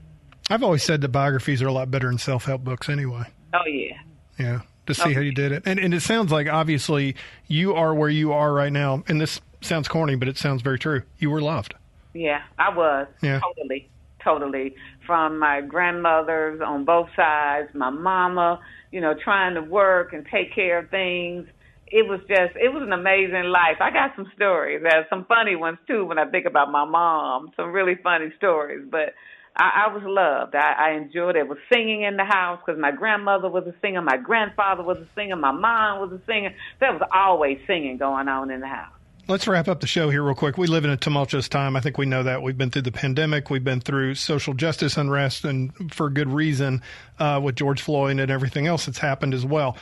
I've 0.50 0.64
always 0.64 0.84
said 0.84 1.02
that 1.02 1.10
biographies 1.10 1.62
are 1.62 1.68
a 1.68 1.74
lot 1.74 1.92
better 1.92 2.08
than 2.08 2.18
self 2.18 2.46
help 2.46 2.64
books 2.64 2.90
anyway. 2.90 3.24
Oh 3.54 3.66
yeah. 3.68 3.98
Yeah, 4.40 4.62
to 4.90 4.94
see 4.94 5.14
how 5.14 5.22
you 5.22 5.32
did 5.32 5.52
it, 5.54 5.64
and 5.66 5.80
and 5.80 5.94
it 5.94 6.02
sounds 6.02 6.32
like 6.32 6.48
obviously 6.48 7.16
you 7.48 7.74
are 7.74 7.94
where 7.94 8.10
you 8.10 8.34
are 8.34 8.54
right 8.54 8.74
now, 8.74 9.04
and 9.08 9.22
this 9.22 9.40
sounds 9.62 9.88
corny, 9.88 10.16
but 10.16 10.28
it 10.28 10.38
sounds 10.38 10.62
very 10.62 10.80
true. 10.80 11.04
You 11.18 11.30
were 11.30 11.42
loved. 11.42 11.74
Yeah, 12.14 12.42
I 12.58 12.76
was. 12.76 13.08
Yeah. 13.22 13.40
Totally. 13.40 13.90
Totally. 14.24 14.76
From 15.06 15.40
my 15.40 15.62
grandmothers 15.62 16.62
on 16.62 16.84
both 16.86 17.08
sides, 17.16 17.70
my 17.74 17.90
mama, 17.90 18.60
you 18.92 19.00
know, 19.00 19.14
trying 19.14 19.56
to 19.56 19.62
work 19.62 20.14
and 20.14 20.26
take 20.30 20.54
care 20.54 20.80
of 20.80 20.90
things. 20.90 21.48
It 21.88 22.08
was 22.08 22.20
just, 22.28 22.56
it 22.56 22.72
was 22.72 22.84
an 22.84 22.94
amazing 22.94 23.46
life. 23.46 23.78
I 23.80 23.92
got 23.92 24.16
some 24.16 24.32
stories. 24.36 24.82
There's 24.84 25.06
some 25.10 25.26
funny 25.26 25.56
ones 25.56 25.80
too 25.88 26.06
when 26.06 26.20
I 26.20 26.26
think 26.26 26.46
about 26.46 26.72
my 26.72 26.86
mom. 26.86 27.52
Some 27.56 27.72
really 27.72 27.96
funny 28.04 28.32
stories. 28.38 28.86
But 28.90 29.14
I, 29.60 29.88
I 29.88 29.94
was 29.94 30.04
loved. 30.06 30.56
I, 30.56 30.92
I 30.92 30.92
enjoyed 30.94 31.36
it. 31.36 31.40
it. 31.40 31.48
Was 31.48 31.58
singing 31.72 32.04
in 32.04 32.18
the 32.18 32.24
house 32.24 32.60
because 32.66 32.80
my 32.80 32.92
grandmother 32.92 33.50
was 33.50 33.68
a 33.68 33.76
singer, 33.82 34.02
my 34.02 34.18
grandfather 34.18 34.84
was 34.84 34.98
a 34.98 35.08
singer, 35.16 35.36
my 35.36 35.52
mom 35.52 36.00
was 36.00 36.20
a 36.20 36.26
singer. 36.26 36.54
There 36.80 36.92
was 36.92 37.02
always 37.14 37.60
singing 37.68 37.98
going 37.98 38.28
on 38.28 38.50
in 38.50 38.62
the 38.62 38.68
house. 38.68 38.94
Let's 39.28 39.48
wrap 39.48 39.68
up 39.68 39.80
the 39.80 39.86
show 39.86 40.10
here 40.10 40.24
real 40.24 40.34
quick. 40.34 40.58
We 40.58 40.66
live 40.66 40.86
in 40.86 40.90
a 40.90 40.98
tumultuous 40.98 41.48
time. 41.48 41.76
I 41.76 41.82
think 41.82 42.00
we 42.00 42.08
know 42.08 42.24
that. 42.24 42.42
We've 42.42 42.58
been 42.58 42.72
through 42.72 42.82
the 42.84 42.92
pandemic. 42.92 43.52
We've 43.52 43.64
been 43.64 43.80
through 43.80 44.16
social 44.16 44.56
justice 44.56 44.98
unrest, 44.98 45.46
and 45.46 45.94
for 45.94 46.10
good 46.10 46.30
reason, 46.30 46.82
uh, 47.20 47.40
with 47.44 47.56
George 47.56 47.82
Floyd 47.82 48.20
and 48.20 48.32
everything 48.32 48.66
else 48.66 48.88
that's 48.88 48.98
happened 48.98 49.36
as 49.36 49.46
well. 49.46 49.78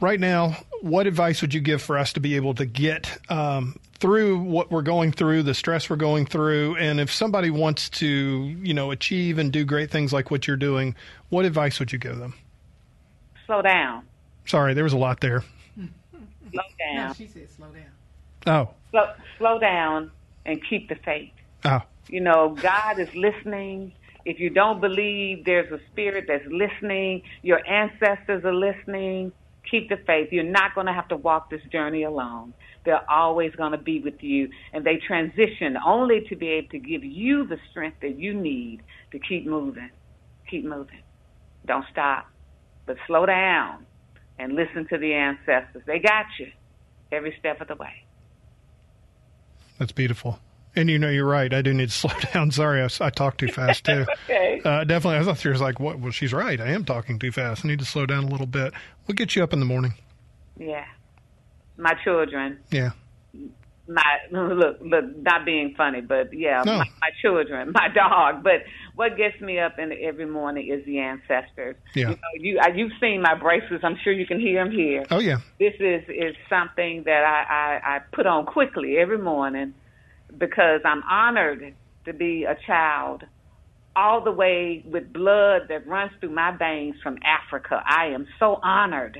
Right 0.00 0.18
now, 0.18 0.56
what 0.80 1.06
advice 1.06 1.42
would 1.42 1.52
you 1.52 1.60
give 1.60 1.82
for 1.82 1.98
us 1.98 2.14
to 2.14 2.20
be 2.20 2.36
able 2.36 2.54
to 2.54 2.64
get 2.64 3.18
um, 3.28 3.76
through 3.98 4.38
what 4.38 4.70
we're 4.70 4.82
going 4.82 5.12
through, 5.12 5.42
the 5.42 5.54
stress 5.54 5.88
we're 5.88 5.96
going 5.96 6.26
through, 6.26 6.76
and 6.76 7.00
if 7.00 7.12
somebody 7.12 7.50
wants 7.50 7.88
to, 7.90 8.06
you 8.06 8.74
know, 8.74 8.90
achieve 8.90 9.38
and 9.38 9.52
do 9.52 9.64
great 9.64 9.90
things 9.90 10.12
like 10.12 10.30
what 10.30 10.46
you're 10.46 10.56
doing, 10.56 10.94
what 11.30 11.44
advice 11.44 11.78
would 11.80 11.92
you 11.92 11.98
give 11.98 12.18
them? 12.18 12.34
Slow 13.46 13.62
down. 13.62 14.04
Sorry, 14.46 14.74
there 14.74 14.84
was 14.84 14.92
a 14.92 14.98
lot 14.98 15.20
there. 15.20 15.42
Slow 16.52 16.62
down. 16.78 17.08
No, 17.08 17.12
she 17.14 17.26
said 17.26 17.48
slow 17.50 17.68
down. 17.68 17.84
Oh, 18.46 18.74
slow, 18.90 19.12
slow 19.38 19.58
down 19.58 20.10
and 20.44 20.60
keep 20.68 20.88
the 20.88 20.94
faith. 20.96 21.32
oh, 21.64 21.80
You 22.08 22.20
know, 22.20 22.50
God 22.60 22.98
is 22.98 23.12
listening. 23.14 23.92
If 24.24 24.40
you 24.40 24.50
don't 24.50 24.80
believe 24.80 25.44
there's 25.44 25.70
a 25.72 25.80
spirit 25.92 26.26
that's 26.28 26.46
listening, 26.46 27.22
your 27.42 27.64
ancestors 27.66 28.44
are 28.44 28.54
listening, 28.54 29.32
keep 29.68 29.88
the 29.88 29.96
faith. 29.96 30.28
You're 30.32 30.44
not 30.44 30.74
going 30.74 30.86
to 30.86 30.92
have 30.92 31.08
to 31.08 31.16
walk 31.16 31.50
this 31.50 31.62
journey 31.72 32.02
alone. 32.02 32.52
They're 32.86 33.08
always 33.10 33.54
going 33.54 33.72
to 33.72 33.78
be 33.78 34.00
with 34.00 34.22
you. 34.22 34.48
And 34.72 34.86
they 34.86 34.96
transition 35.06 35.76
only 35.84 36.22
to 36.30 36.36
be 36.36 36.48
able 36.48 36.68
to 36.70 36.78
give 36.78 37.04
you 37.04 37.46
the 37.46 37.58
strength 37.70 37.98
that 38.00 38.18
you 38.18 38.32
need 38.32 38.80
to 39.12 39.18
keep 39.18 39.46
moving. 39.46 39.90
Keep 40.50 40.64
moving. 40.64 41.02
Don't 41.66 41.84
stop, 41.92 42.26
but 42.86 42.96
slow 43.06 43.26
down 43.26 43.84
and 44.38 44.54
listen 44.54 44.86
to 44.88 44.96
the 44.98 45.12
ancestors. 45.12 45.82
They 45.86 45.98
got 45.98 46.24
you 46.38 46.50
every 47.12 47.34
step 47.38 47.60
of 47.60 47.68
the 47.68 47.74
way. 47.76 47.92
that's 49.78 49.92
beautiful. 49.92 50.38
And 50.74 50.90
you 50.90 50.98
know, 50.98 51.08
you're 51.08 51.26
right. 51.26 51.52
I 51.52 51.62
do 51.62 51.72
need 51.72 51.88
to 51.88 51.94
slow 51.96 52.12
down. 52.32 52.50
Sorry, 52.50 52.82
I, 52.82 52.88
I 53.00 53.10
talk 53.10 53.38
too 53.38 53.48
fast 53.48 53.84
too. 53.84 54.04
Okay. 54.28 54.60
Uh, 54.64 54.84
definitely. 54.84 55.18
I 55.18 55.22
thought 55.24 55.38
she 55.38 55.48
was 55.48 55.60
like, 55.60 55.78
"What?" 55.80 55.98
Well, 56.00 56.10
she's 56.12 56.32
right. 56.32 56.60
I 56.60 56.68
am 56.68 56.84
talking 56.84 57.18
too 57.18 57.30
fast. 57.32 57.64
I 57.64 57.68
need 57.68 57.78
to 57.78 57.84
slow 57.84 58.06
down 58.06 58.24
a 58.24 58.26
little 58.28 58.46
bit. 58.46 58.72
We'll 59.06 59.14
get 59.14 59.34
you 59.36 59.42
up 59.42 59.52
in 59.52 59.60
the 59.60 59.66
morning. 59.66 59.94
Yeah. 60.58 60.84
My 61.76 61.94
children, 62.04 62.58
Yeah. 62.70 62.90
my 63.88 64.02
look, 64.32 64.78
look, 64.80 65.16
not 65.16 65.44
being 65.44 65.74
funny, 65.76 66.00
but 66.00 66.32
yeah, 66.32 66.62
No. 66.64 66.78
my, 66.78 66.84
my 67.00 67.10
children, 67.22 67.72
my 67.74 67.88
dog. 67.88 68.42
But 68.42 68.62
what 68.94 69.16
gets 69.16 69.40
me 69.40 69.58
up 69.58 69.78
in 69.78 69.92
every 70.02 70.26
morning 70.26 70.68
is 70.72 70.84
the 70.86 70.98
ancestors. 71.00 71.76
Yeah. 71.94 72.08
You 72.10 72.16
know, 72.16 72.16
you 72.34 72.60
you've 72.74 72.92
seen 73.00 73.20
my 73.22 73.34
bracelets. 73.34 73.84
I'm 73.84 73.98
sure 74.02 74.12
you 74.12 74.26
can 74.26 74.40
hear 74.40 74.64
them 74.64 74.72
here. 74.72 75.04
Oh 75.10 75.18
yeah. 75.20 75.38
This 75.58 75.74
is 75.80 76.02
is 76.08 76.34
something 76.48 77.02
that 77.04 77.24
I, 77.24 77.80
I 77.84 77.96
I 77.96 77.98
put 78.12 78.26
on 78.26 78.46
quickly 78.46 78.96
every 78.98 79.18
morning 79.18 79.74
because 80.36 80.80
I'm 80.84 81.02
honored 81.08 81.74
to 82.06 82.12
be 82.12 82.44
a 82.44 82.56
child 82.66 83.22
all 83.94 84.22
the 84.22 84.30
way 84.30 84.82
with 84.86 85.12
blood 85.12 85.62
that 85.68 85.86
runs 85.86 86.12
through 86.20 86.30
my 86.30 86.54
veins 86.56 86.96
from 87.02 87.18
Africa. 87.24 87.82
I 87.86 88.06
am 88.08 88.26
so 88.38 88.58
honored 88.62 89.18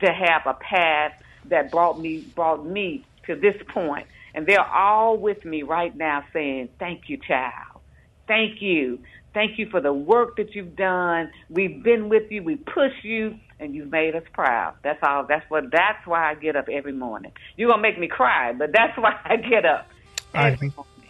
to 0.00 0.06
have 0.12 0.42
a 0.46 0.54
path 0.54 1.12
that 1.50 1.70
brought 1.70 1.98
me 2.00 2.20
brought 2.34 2.64
me 2.64 3.04
to 3.26 3.34
this 3.34 3.56
point. 3.72 4.06
And 4.34 4.46
they're 4.46 4.60
all 4.60 5.16
with 5.16 5.44
me 5.44 5.62
right 5.62 5.94
now 5.96 6.24
saying, 6.32 6.68
Thank 6.78 7.08
you, 7.08 7.16
child. 7.16 7.80
Thank 8.26 8.60
you. 8.60 8.98
Thank 9.34 9.58
you 9.58 9.68
for 9.70 9.80
the 9.80 9.92
work 9.92 10.36
that 10.36 10.54
you've 10.54 10.76
done. 10.76 11.30
We've 11.50 11.82
been 11.82 12.08
with 12.08 12.30
you, 12.30 12.42
we 12.42 12.56
push 12.56 12.92
you, 13.02 13.38
and 13.60 13.74
you've 13.74 13.90
made 13.90 14.14
us 14.14 14.24
proud. 14.32 14.74
That's 14.82 14.98
all 15.02 15.26
that's 15.26 15.48
what 15.50 15.70
that's 15.70 16.06
why 16.06 16.30
I 16.30 16.34
get 16.34 16.56
up 16.56 16.68
every 16.68 16.92
morning. 16.92 17.32
You're 17.56 17.70
gonna 17.70 17.82
make 17.82 17.98
me 17.98 18.08
cry, 18.08 18.52
but 18.52 18.72
that's 18.72 18.96
why 18.98 19.18
I 19.24 19.36
get 19.36 19.64
up. 19.64 19.88
I. 20.34 20.56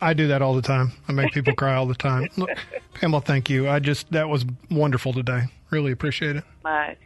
I 0.01 0.13
do 0.13 0.29
that 0.29 0.43
all 0.43 0.55
the 0.55 0.63
time. 0.63 0.93
I 1.09 1.13
make 1.13 1.33
people 1.33 1.55
cry 1.55 1.75
all 1.75 1.87
the 1.87 1.93
time. 1.93 2.29
Look, 2.37 2.51
Pamela, 2.95 3.21
thank 3.21 3.51
you. 3.51 3.69
I 3.69 3.81
just 3.81 4.09
that 4.13 4.29
was 4.29 4.45
wonderful 4.71 5.13
today. 5.13 5.47
Really 5.71 5.91
appreciate 5.91 6.37
it. 6.37 6.45
much. 6.63 6.99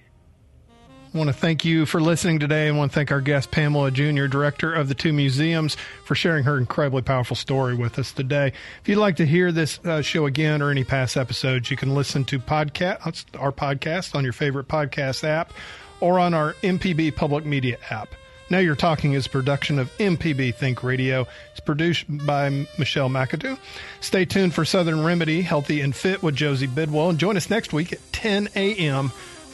I 1.14 1.18
want 1.18 1.28
to 1.28 1.34
thank 1.34 1.62
you 1.62 1.84
for 1.84 2.00
listening 2.00 2.38
today. 2.38 2.68
and 2.68 2.78
want 2.78 2.90
to 2.90 2.94
thank 2.94 3.12
our 3.12 3.20
guest, 3.20 3.50
Pamela 3.50 3.90
Junior, 3.90 4.28
director 4.28 4.72
of 4.72 4.88
the 4.88 4.94
two 4.94 5.12
museums, 5.12 5.76
for 6.04 6.14
sharing 6.14 6.44
her 6.44 6.56
incredibly 6.56 7.02
powerful 7.02 7.36
story 7.36 7.74
with 7.74 7.98
us 7.98 8.12
today. 8.12 8.54
If 8.80 8.88
you'd 8.88 8.96
like 8.96 9.16
to 9.16 9.26
hear 9.26 9.52
this 9.52 9.78
uh, 9.84 10.00
show 10.00 10.24
again 10.24 10.62
or 10.62 10.70
any 10.70 10.84
past 10.84 11.18
episodes, 11.18 11.70
you 11.70 11.76
can 11.76 11.94
listen 11.94 12.24
to 12.26 12.38
podcast, 12.38 13.26
uh, 13.34 13.38
our 13.38 13.52
podcast 13.52 14.14
on 14.14 14.24
your 14.24 14.32
favorite 14.32 14.68
podcast 14.68 15.22
app 15.22 15.52
or 16.00 16.18
on 16.18 16.32
our 16.32 16.54
MPB 16.62 17.14
public 17.14 17.44
media 17.44 17.76
app. 17.90 18.08
Now 18.48 18.58
You're 18.58 18.74
Talking 18.74 19.12
is 19.12 19.28
production 19.28 19.78
of 19.78 19.94
MPB 19.98 20.54
Think 20.54 20.82
Radio. 20.82 21.26
It's 21.50 21.60
produced 21.60 22.06
by 22.08 22.66
Michelle 22.78 23.10
McAdoo. 23.10 23.58
Stay 24.00 24.24
tuned 24.24 24.54
for 24.54 24.64
Southern 24.64 25.04
Remedy, 25.04 25.42
Healthy 25.42 25.82
and 25.82 25.94
Fit 25.94 26.22
with 26.22 26.36
Josie 26.36 26.66
Bidwell. 26.66 27.10
And 27.10 27.18
join 27.18 27.36
us 27.36 27.50
next 27.50 27.74
week 27.74 27.92
at 27.92 28.12
10 28.12 28.48
a.m 28.56 29.12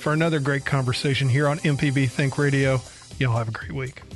for 0.09 0.15
another 0.15 0.41
great 0.41 0.65
conversation 0.65 1.29
here 1.29 1.47
on 1.47 1.59
MPB 1.59 2.09
Think 2.09 2.39
Radio. 2.39 2.81
Y'all 3.19 3.37
have 3.37 3.49
a 3.49 3.51
great 3.51 3.73
week. 3.73 4.08